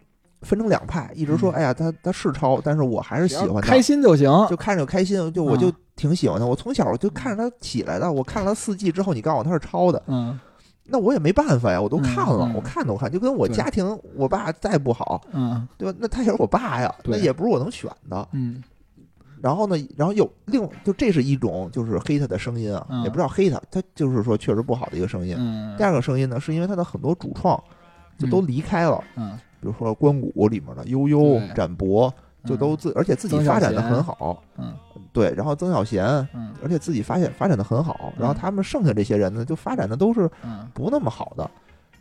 [0.47, 1.55] 分成两派，一直说，嗯。
[1.55, 3.69] 哎呀，他他是抄，但是我还是喜欢他。
[3.69, 5.75] 开，心就行，就看着就开心，就我就嗯。
[5.97, 6.45] 挺喜欢他。
[6.45, 10.39] 我从小就看着他起来的，我看了他四季之后，你告诉我他是抄的，嗯。
[10.89, 12.53] 那我也没办法呀，我都看了，嗯。
[12.53, 15.67] 嗯我看都看，就跟我家庭，我爸再不好，嗯。
[15.77, 15.99] 对吧？
[16.01, 18.29] 那他也是我爸呀，那也不是我能选的。
[18.33, 18.63] 嗯。
[19.43, 23.03] 然后呢，然后有另就这是一种就是黑他的声音啊，嗯。
[23.05, 25.35] 也不知道黑他，他就是说确实不好的一个声音。
[25.39, 27.61] 嗯，第二个声音呢，是因为他的很多主创
[28.19, 32.13] 就都离开了，嗯比如说关谷里面的悠悠、展博，
[32.45, 34.75] 就都自而且自己发展的很好，嗯。
[35.13, 36.05] 对，然后曾小贤，
[36.35, 36.53] 嗯。
[36.63, 40.69] 而且自己发现发展的很好，然后他们剩下这些人呢，就发展的都是嗯。
[40.75, 41.51] 不那么好的，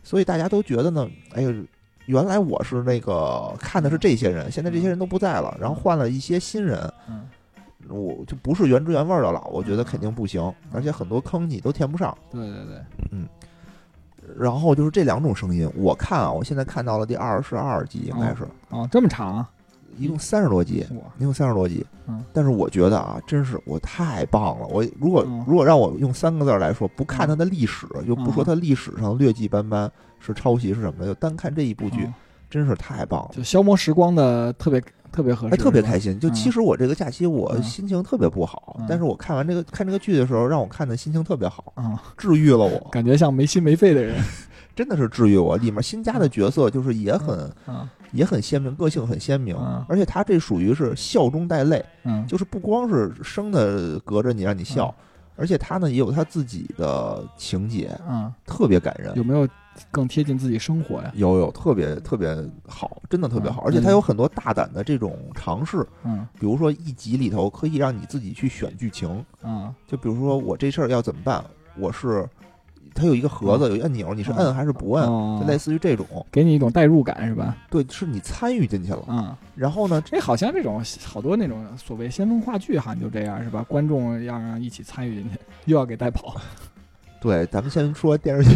[0.02, 1.52] 所以大家都觉得呢，哎呦，
[2.06, 6.78] 原来我是那个看的是这些人，现在这些人都不在了，然后换了一些新人，
[7.08, 7.28] 嗯。
[7.88, 12.16] 我就不是原汁原味的了，我觉得肯定不行，而且很多坑你都填不上。
[12.32, 12.82] 对对对，
[14.38, 18.46] 然后就是这两种声音，我看啊，我现在看到了第二十二集，应该是。
[18.70, 19.44] 哦这么长，
[19.96, 21.84] 一共三十多集，哇，一共三十多集。
[22.08, 24.66] 嗯，但是我觉得啊，真是我太棒了。
[24.68, 25.44] 我如果嗯。
[25.46, 28.46] 如果让我用三个字来说，不看它的历史，就不说嗯。
[28.46, 32.14] 它历史上劣迹斑斑是抄袭是什么的，就单看这一部剧，嗯
[32.48, 33.30] 真是太棒了。
[33.32, 34.82] 就消磨时光的特别
[35.12, 36.18] 特别合适，哎，特别开心。
[36.18, 36.32] 就嗯。
[36.34, 37.62] 其实我这个假期我嗯。
[37.62, 38.86] 心情特别不好，嗯。
[38.88, 44.20] 但是我看完这个看这个剧的时候，让我看的心情特别好，啊，治愈了我，感觉像没心没肺的人，
[44.74, 45.56] 真的是治愈我。
[45.56, 47.88] 里面新加的角色就是也很嗯。
[48.12, 54.94] 也很鲜明，个性很鲜明嗯，而且他这属于是笑中带泪，嗯，就是不光是生的隔着你让你笑，
[55.34, 59.12] 而且他呢也有他自己的情节，嗯，特别感人。
[59.16, 59.46] 有没有
[59.90, 61.12] 更贴近自己生活呀？
[61.14, 71.44] 有有特别特别好，真的特别好，嗯而且它有很多大胆的这种尝试，嗯比如说一集里头可以让你自己去选剧情，嗯就比如说我这事儿要怎么办，
[71.78, 72.28] 我是
[72.94, 77.54] 它有一个盒子，有一按钮，你是摁还是不摁，哦就类似于这种，给你一种代入感是吧？
[77.68, 79.04] 对，是你参与进去了。
[79.08, 83.62] 嗯，然后呢，这好像这种好多那种所谓先锋话剧，好像就这样是吧？
[83.68, 86.34] 观众要让一起参与进去，又要给带跑。
[87.20, 88.54] 对，咱们先说电视剧，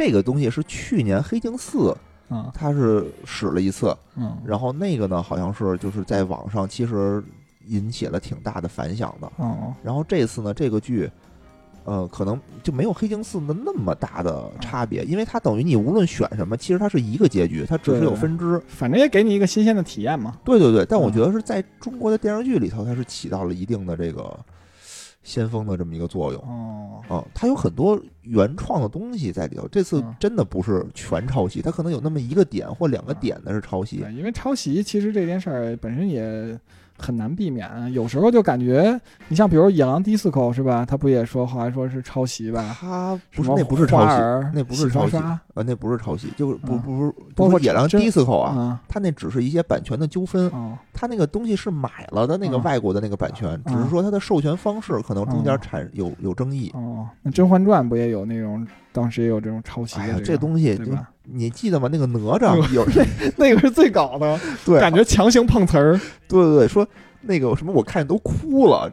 [0.00, 1.78] 这个东西是去年《黑镜四》
[2.30, 7.22] 嗯它是使了一次，嗯，然后那个呢好像是就是在网上其实
[7.66, 9.30] 引起了挺大的反响的。
[9.38, 11.10] 嗯然后这次呢，这个剧，
[11.84, 18.58] 呃，可能就没有《黑镜四》的那么大的差别，因为它等于你无论选什么，其实它是一个结局，它只是有分支。
[18.68, 20.34] 反正也给你一个新鲜的体验嘛。
[20.46, 24.34] 对对对，但我嗯觉得是在中国的电视剧里头，它是起到了一定的这个
[25.22, 26.42] 先锋的这么一个作用。
[26.42, 29.68] 哦，啊，它有很多原创的东西在里头。
[29.68, 33.98] 这次嗯真的不是全抄袭，它可能有那么一个点或两个点的是抄袭。
[33.98, 36.58] 对，因为抄袭其实这件事儿本身也
[37.00, 40.84] 很难避免，有时候就感觉你像比如《野狼 DISCO》是吧？
[40.84, 42.76] 他不也说后来说是抄袭吧？
[42.80, 45.16] 他不是那不是抄袭，那不是抄袭
[45.54, 50.50] 呃，那不是抄袭，就是不嗯不不是，包括野狼 disco 啊，他那只是一些版权的纠纷，
[50.92, 56.70] 他那个东西是买了的那个嗯外国的那个版权，只嗯是说他的授权方式可能中间嗯产有有争议。
[56.74, 61.10] 哦，那《甄嬛传》不也有那种当时也有这种抄袭哎呀，这东西对吧？
[61.24, 61.88] 你记得吗？
[61.90, 62.86] 那个哪吒 有
[63.36, 65.98] 那个是最搞的， 对感觉强行碰瓷儿。
[66.28, 66.86] 对对对，说
[67.20, 68.90] 那个什么，我看见都哭了。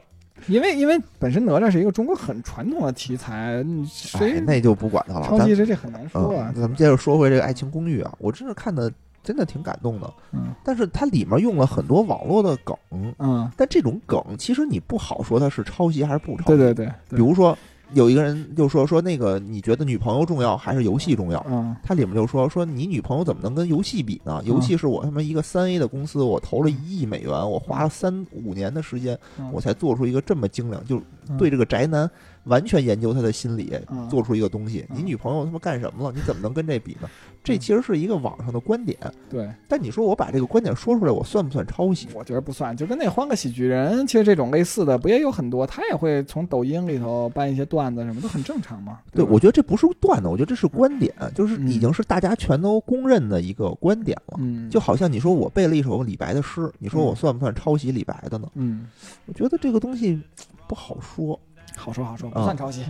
[0.47, 5.21] 因为因为本身哪吒是一个中国很传统的题材，你谁哎，那就不管它了。
[5.29, 6.53] 咱抄袭这这很难说嗯啊，。
[6.55, 8.89] 咱们接着说回这个《爱情公寓》啊，我真是看的
[9.23, 10.13] 真的挺感动的。
[10.31, 12.75] 嗯但是它里面用了很多网络的梗，
[13.19, 16.45] 嗯，但这种梗其实你不好说它是抄袭还是不抄袭。
[16.45, 17.57] 对对对，对比如说
[17.93, 21.45] 有一个人就说说那个你觉得女朋友重要还是游戏重要？
[21.49, 24.41] 嗯他里面就说说你女朋友怎么能跟游戏比呢？
[24.43, 32.09] 嗯游戏是我他妈一个三 A 的公司，我投了一亿美元，我花了三五年的时间，嗯我才做出一个这么精良，就嗯对这个宅男
[32.47, 34.85] 完全研究他的心理，嗯做出一个东西。
[34.89, 36.13] 嗯你女朋友他妈干什么了？
[36.15, 37.09] 你怎么能跟这比呢？
[37.43, 38.97] 这其实是一个网上的观点，
[39.29, 42.09] 对，但你说我把这个观点说出来，我算不算抄袭？
[42.13, 48.99] 我觉得不算，就跟那《欢个喜剧人》，其实这种类似的不也有很多，他也会从抖音里头搬一些段子，什么都很正常嘛。
[49.13, 54.37] 对，吧我觉得这不是段子，我觉得这是观点，就是嗯已经是大家全都公认的一个观点了。
[54.39, 58.49] 嗯，就好像你说我背了一首李白的诗，你说我嗯算不算抄袭李白的呢？
[58.55, 58.87] 嗯，
[59.25, 60.21] 我觉得这个东西
[60.67, 61.39] 不好说。
[61.77, 62.83] 好说好说，啊不算抄袭。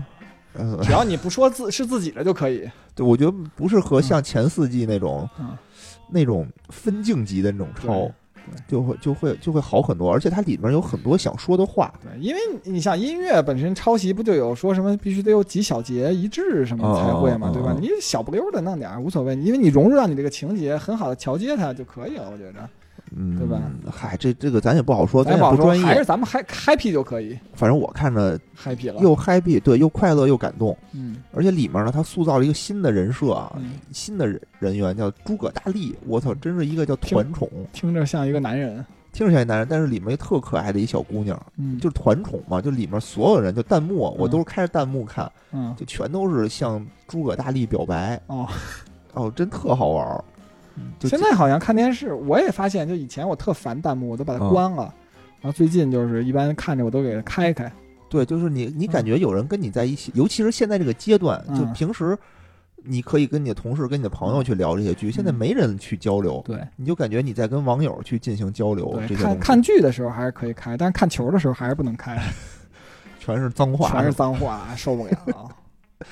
[0.60, 2.68] 嗯，只要你不说自是自己的就可以。
[2.96, 5.56] 对，我觉得不是和像前四季那种、嗯，
[6.10, 8.10] 那种分镜级的那种抄
[8.48, 11.94] 对，就会就会就会好很多，而且它里面有很多想说的话。
[12.02, 17.74] 对，因为你像音乐本身抄袭不就有说什么必须得有几小节一致什么才会嘛，对吧？
[17.74, 22.68] 哦你小不溜的弄点儿无所谓，因为你融入到你这个情节，很好的桥接它就可以了，我觉着。
[23.16, 23.62] 嗯，对吧？
[23.92, 25.86] 嗨，这这个咱也不好说，咱也不专业。
[25.86, 29.00] 还是咱们 happy happy 就可以反正我看着 happy 了。
[29.02, 38.86] 又 happy，对，又快乐又感动，嗯而且里面呢，他塑造了一个新的人设啊，嗯，新的人人员叫诸葛大力，我操，真是一个叫团宠，听着像一个男人。
[39.14, 48.48] 听着像一男人，但是里面一特可爱的一小姑娘，嗯，就是团宠嘛，就里面所有人就弹幕，我都是开着弹幕看，嗯就全都是向诸葛大力表白，哦，
[49.14, 50.24] 哦，真特好玩儿。
[51.00, 54.94] 就现在好像看电视，我也发现，就以前我特烦弹幕，我都把它嗯关了。
[55.40, 57.72] 然后最近就是一般看着我都给它开开。
[58.10, 62.18] 对，就是你你感觉有人跟你在一起，尤其是现在这个阶段，就嗯平时
[62.84, 72.18] 你可以跟你的同事、跟你的朋友去聊这些剧，现在嗯没人去交流，对你就感觉你在跟网友去进行交流，看看剧的时候还是可以开，但是看球的时候还是不能开，
[73.20, 75.50] 全是脏话，全是脏话，受不了。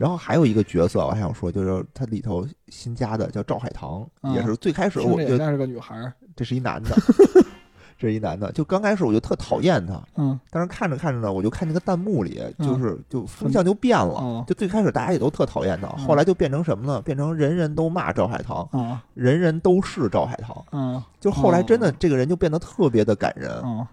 [0.00, 6.10] 然后还有一个角色，我还想说，就是他里头新加的叫赵海棠，嗯也是最开始听我就着也像是个女孩儿。
[6.34, 6.96] 这是一男的，
[8.00, 14.14] 这是一男的，就刚开始我就特讨厌他， 嗯但是看着看着呢，我就看那个弹幕里，嗯就是就风向就变了。
[14.14, 17.02] 哦就最开始大家也都特讨厌他，嗯后来就变成什么呢？
[17.02, 20.64] 变成人人都骂赵海棠，啊人人都是赵海棠。
[20.72, 23.86] 嗯就后来真的哦这个人就变得特别的感人，嗯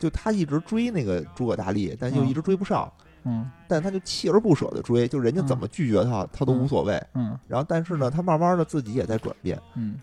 [0.00, 2.92] 就他一直追那个诸葛大力，但又嗯一直追不上，
[3.24, 7.00] 嗯但他就锲而不舍的追，就人家怎么拒绝他，他都无所谓。
[7.14, 10.00] 嗯然后但是呢，他慢慢的自己也在转变，嗯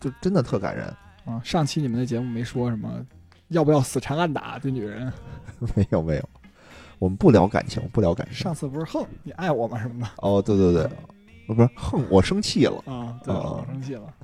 [0.00, 0.86] 就真的特感人。
[1.28, 1.38] 啊！
[1.44, 2.90] 上期你们的节目没说什么，
[3.48, 5.12] 要不要死缠烂打对女人？
[5.76, 6.28] 没有没有，
[6.98, 8.34] 我们不聊感情，不聊感情。
[8.34, 10.82] 上次不是哼你爱我吗什么的哦，对对对，
[11.48, 12.78] 呃 不是哼，我生气了。
[12.86, 13.20] 啊？
[13.22, 14.14] 对，哦我生气了。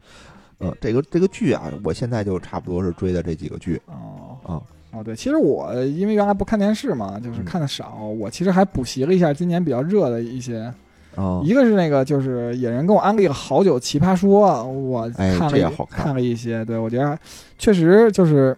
[0.61, 4.63] 嗯，这个这个剧啊，我现在就差不多是追的这几个剧哦啊。
[4.95, 7.45] 哦，对，其实我因为原来不看电视嘛，就是嗯。
[7.45, 10.73] 看的少，我其实还补习了一下今年比较热的一些，
[11.17, 16.15] 哦，一个是那个就是野人跟我安利了好久《奇葩说》，我哎看了也好看。
[16.15, 17.19] 了一些，对我觉得
[17.59, 18.57] 确实就是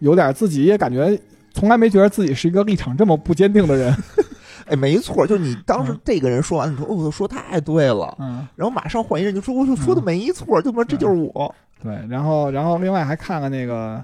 [0.00, 1.18] 有点自己也感觉
[1.52, 3.94] 从来没觉得自己是一个立场这么不坚定的人，
[4.68, 6.00] 哎，没错，就你当时嗯。
[6.04, 11.54] 这个人说完，你说哦，说太对了，嗯，然后马上换一人就说，我说说的没错，就说这就是我。
[11.82, 14.02] 对，然后然后另外还看了那个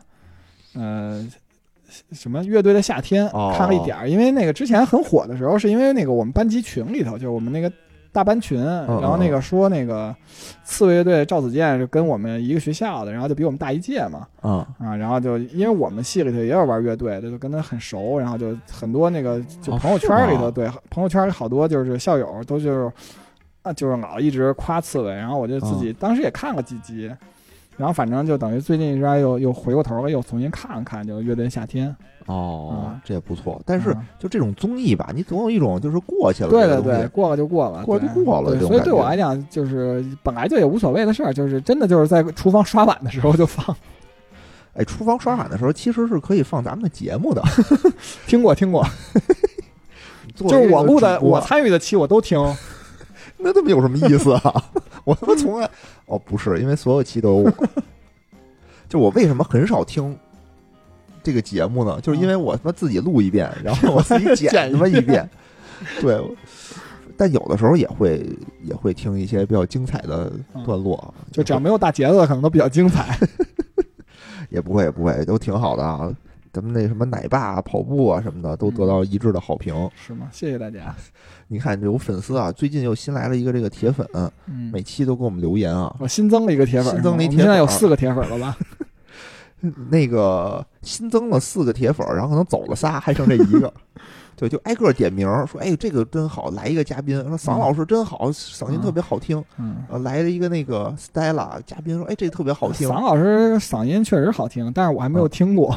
[0.74, 1.26] 呃。
[2.12, 3.54] 什么乐队的夏天哦。
[3.56, 7.70] 看了一点儿，因为那个之前很火的时候，是因为那个我们班级群里头，就是我们那个
[8.12, 10.14] 大班群，嗯然后那个说那个
[10.64, 22.90] 刺猬乐队赵子健是跟我们一个学校的，然后就比我们大一届嘛，啊啊，然后就因为我们系里头也有玩乐队的，就跟他很熟，然后就很多那个就哦朋友圈里头，对朋友圈里好多就是校友都就是
[23.60, 25.78] 啊，就是老一直夸刺猬，然后我就自嗯。
[25.80, 27.12] 己当时也看了几集，
[27.76, 33.60] 然后反正就等于最近又又回过头了，又重新看了看，就乐队夏天，哦啊，这也不错。
[33.66, 43.76] 但是嗯就这种综艺吧，你总有一种就是过去了，对对对，过了就过了，过了就过了所以对我来讲，就是本来就也无所谓的事儿，就是真的就是在厨房刷碗的时候就放，
[44.72, 47.42] 哎，厨房刷碗的时候其实是可以放咱们的节目的，
[48.26, 48.82] 听过听过，
[50.34, 52.38] 就 就是我录的我参与的期我都听。
[53.38, 54.64] 那他妈有什么意思啊？
[55.04, 55.70] 我他妈从来
[56.06, 57.52] 哦不是，因为所有期都有我。
[58.88, 60.16] 就我为什么很少听
[61.22, 62.00] 这个节目呢？
[62.00, 65.28] 就是因为我他妈自己录一遍，然后我自己剪剪他妈一遍。
[66.00, 66.18] 对，
[67.16, 68.24] 但有的时候也会
[68.62, 70.32] 也会听一些比较精彩的
[70.64, 73.18] 段落，就只要没有大节奏的，可能都比较精彩。
[74.48, 76.14] 也不会也不会，都挺好的啊。
[76.56, 79.74] 咱们那什么奶爸啊、跑步啊什么的，都得到一致的好评。
[79.94, 80.26] 是吗？
[80.32, 80.94] 谢谢大家。
[81.48, 85.94] 你看有粉丝啊，最近又新来了一个这个铁粉，嗯，每期都给我们留言啊。
[86.00, 88.56] 我新增了一个铁粉，新增了一铁粉现在有四个铁粉了吧？
[89.90, 93.70] 那个新增了四个铁粉，然后可能走了仨，还剩这一个。
[94.34, 99.42] 对，就挨个点名说，哎，这个真好，来一个嘉宾说桑老师真好，嗓音特别好听。
[99.58, 102.86] 嗯，呃，来了一个那个 Stella 嘉宾说，哎，这个特别好听。
[102.88, 105.74] 桑老师嗓音确实好听，但是我还没有听过，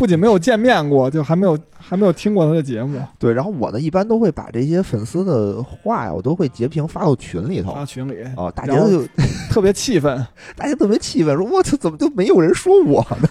[0.00, 2.98] 不仅没有见面过，就还没有还没有听过他的节目。
[3.18, 7.74] 对，然后我呢，一般都会把这些粉丝的话呀，我都会截屏发到群里头。
[7.74, 9.04] 发群里哦，大家就
[9.52, 10.26] 特别气愤，
[10.56, 13.28] 大家特别气愤，说我操，怎么就没有人说我呢？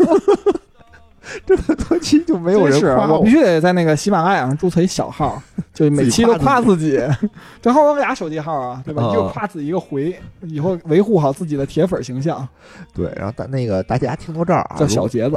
[1.43, 5.41] 这么多期就没有人夸我必须得在那个喜马拉雅上注册一小号，
[5.74, 7.01] 就每期都夸自己。
[7.63, 9.03] 正好我们俩手机号啊，对吧？
[9.05, 12.47] 啊一个夸自己，一个回，以后维护好自己的铁粉形象，
[12.93, 15.36] 对，然后大那个大家听到这儿啊，叫小杰子。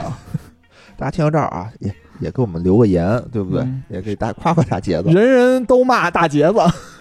[1.02, 3.60] 大家听到这儿啊，也也给我们留个言，对不对？
[3.62, 3.82] 嗯。
[3.88, 6.60] 也给大夸夸大杰子，人人都骂大杰子，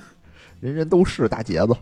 [0.60, 1.76] 人人都是大杰子。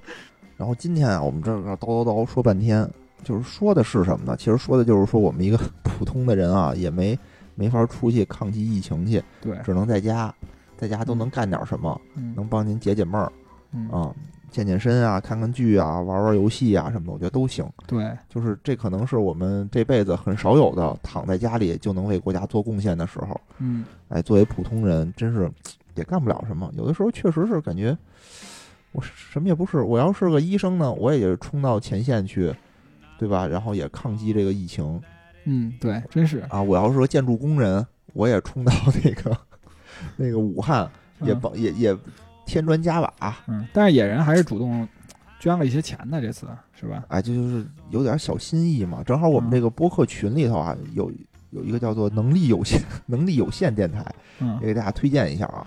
[0.58, 2.86] 然后今天啊，我们这个叨叨叨说半天，
[3.24, 4.36] 就是说的是什么呢？
[4.38, 7.18] 其实说的就是说我们一个普通的人啊，也没
[7.56, 10.36] 没法出去抗击疫情去，对，只能在家，
[10.76, 12.34] 在家都能干点什么，嗯。
[12.36, 13.32] 能帮您解解闷儿。
[13.72, 14.14] 嗯，啊，
[14.52, 17.68] 健健身啊，看看剧啊，玩玩游戏啊什么的，我觉得都行。
[17.88, 23.40] 对，就是这可能是我们这辈子很少有的躺在家里就能为国家做贡献的时候。
[23.60, 25.50] 嗯，哎，作为普通人，真是
[25.96, 26.72] 也干不了什么。
[26.78, 27.98] 有的时候确实是感觉
[28.92, 29.80] 我什么也不是。
[29.82, 32.54] 我要是个医生呢，我也冲到前线去，
[33.18, 33.46] 对吧？
[33.48, 35.02] 然后也抗击这个疫情
[35.46, 36.62] 嗯，对，真是，啊。
[36.62, 38.72] 我要是个建筑工人，我也冲到
[39.04, 39.38] 那个
[40.18, 40.90] 那个武汉，
[41.22, 41.98] 也嗯帮也也
[42.50, 43.14] 添砖加瓦。
[43.48, 44.88] 嗯，但是野人还是主动
[45.40, 47.04] 捐了一些钱的，这次是吧？
[47.10, 49.04] 哎，这就是有点小心意嘛。
[49.06, 51.12] 正好我们嗯这个播客群里头啊，有
[51.52, 54.04] 有一个叫做“能力有限” 能力有限电台，
[54.40, 55.66] 嗯也给大家推荐一下啊。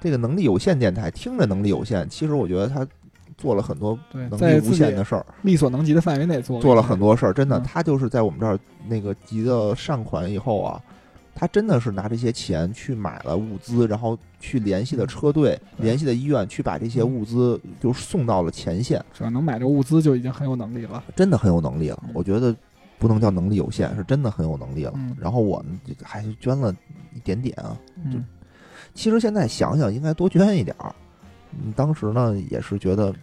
[0.00, 2.86] 这个能力有限电台听着能力有限，其实我觉得他
[3.36, 7.32] 做了很多对，能力无限的事儿，力所能及的范围内做做了很多事儿。
[7.32, 8.58] 真的，嗯他就是在我们这儿
[8.88, 10.80] 那个集的善款以后啊，
[11.34, 19.04] 他真的是拿这些钱去买了物资，然后去联系的车队、联系的医院，去把这些物资就送到了前线。
[19.12, 21.02] 只要能买这物资就已经很有能力了。
[21.16, 22.10] 真的很有能力了嗯。
[22.14, 22.54] 我觉得
[22.98, 24.92] 不能叫能力有限，是真的很有能力了。
[24.94, 26.74] 嗯然后我们这个还是捐了
[27.14, 27.76] 一点点啊。
[28.04, 28.24] 嗯
[28.94, 30.94] 其实现在想想，应该多捐一点儿。
[31.52, 33.14] 嗯，当时呢也是觉得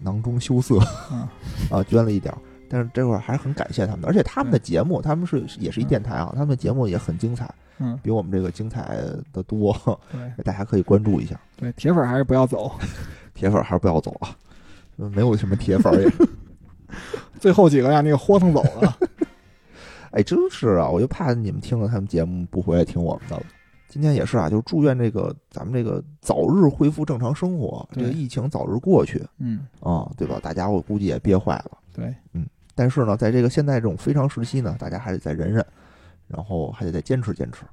[0.00, 0.78] 囊中羞涩
[1.12, 1.28] 嗯
[1.70, 2.38] 啊，捐了一点儿。
[2.68, 8.96] 但是这会儿还是很感谢他们的，而且他们的节目，他们是也是一电台啊，他们的节目也很精彩，嗯，比我们这个精彩
[9.32, 9.72] 的多，
[10.12, 11.38] 对大家可以关注一下。
[11.56, 12.72] 对，铁粉还是不要走，
[13.34, 14.36] 铁粉儿还是不要走啊，
[14.98, 16.10] 嗯没有什么铁粉儿也
[17.40, 18.96] 最后几个让那个豁腾走了。
[20.12, 20.88] 哎，真是啊！
[20.88, 23.42] 我就怕你们听了他们节目不回来听我们的了。
[23.86, 30.40] 今天也是啊，就是祝愿这个咱们这个早日恢复正常生活，这个疫情早日过去嗯，啊，对吧？
[30.42, 31.72] 大家我估计也憋坏了。
[31.92, 32.14] 对，
[32.76, 35.66] 但是呢，在这个现在这种非常时期呢，大家还得再忍忍，
[36.28, 37.64] 然后还得再坚持坚持。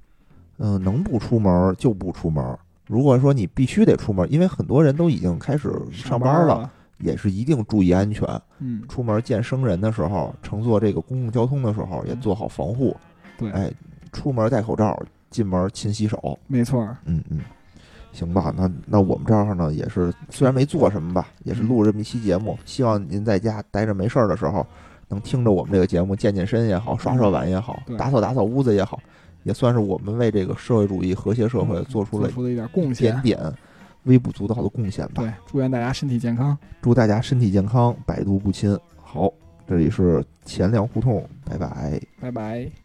[0.58, 2.44] 嗯、能不出门就不出门。
[2.88, 6.72] 如果说你必须得出门，因为很多人都已经开始上班了，了。
[7.00, 8.26] 也是一定注意安全。
[8.60, 12.96] 嗯，出门见生人的时候，乘坐这个公共交通的时候，也做好防护。
[13.38, 13.70] 对，哎，
[14.14, 14.98] 出门戴口罩，
[15.30, 16.40] 进门勤洗手。
[16.48, 16.96] 没错儿。
[17.06, 17.42] 嗯嗯，
[18.14, 24.66] 行吧，那那我们这儿呢也是，虽然没做什么吧，也是录这么一期节目，希望您在家待着没事儿的时候，
[25.14, 29.00] 能听着我们这个节目健健身也好，刷刷碗也好，打扫打扫屋子也好，
[29.44, 33.38] 也算是我们为这个社会主义和谐社会做出了做出了一点贡献点。
[33.38, 33.54] 点
[34.04, 35.24] 微不足道的贡献吧。
[35.24, 36.58] 对，祝愿大家身体健康。
[36.82, 38.78] 祝大家身体健康，百毒不侵。
[39.02, 39.32] 好，
[39.66, 42.02] 这里是钱粮胡同，拜拜。
[42.20, 42.83] 拜拜。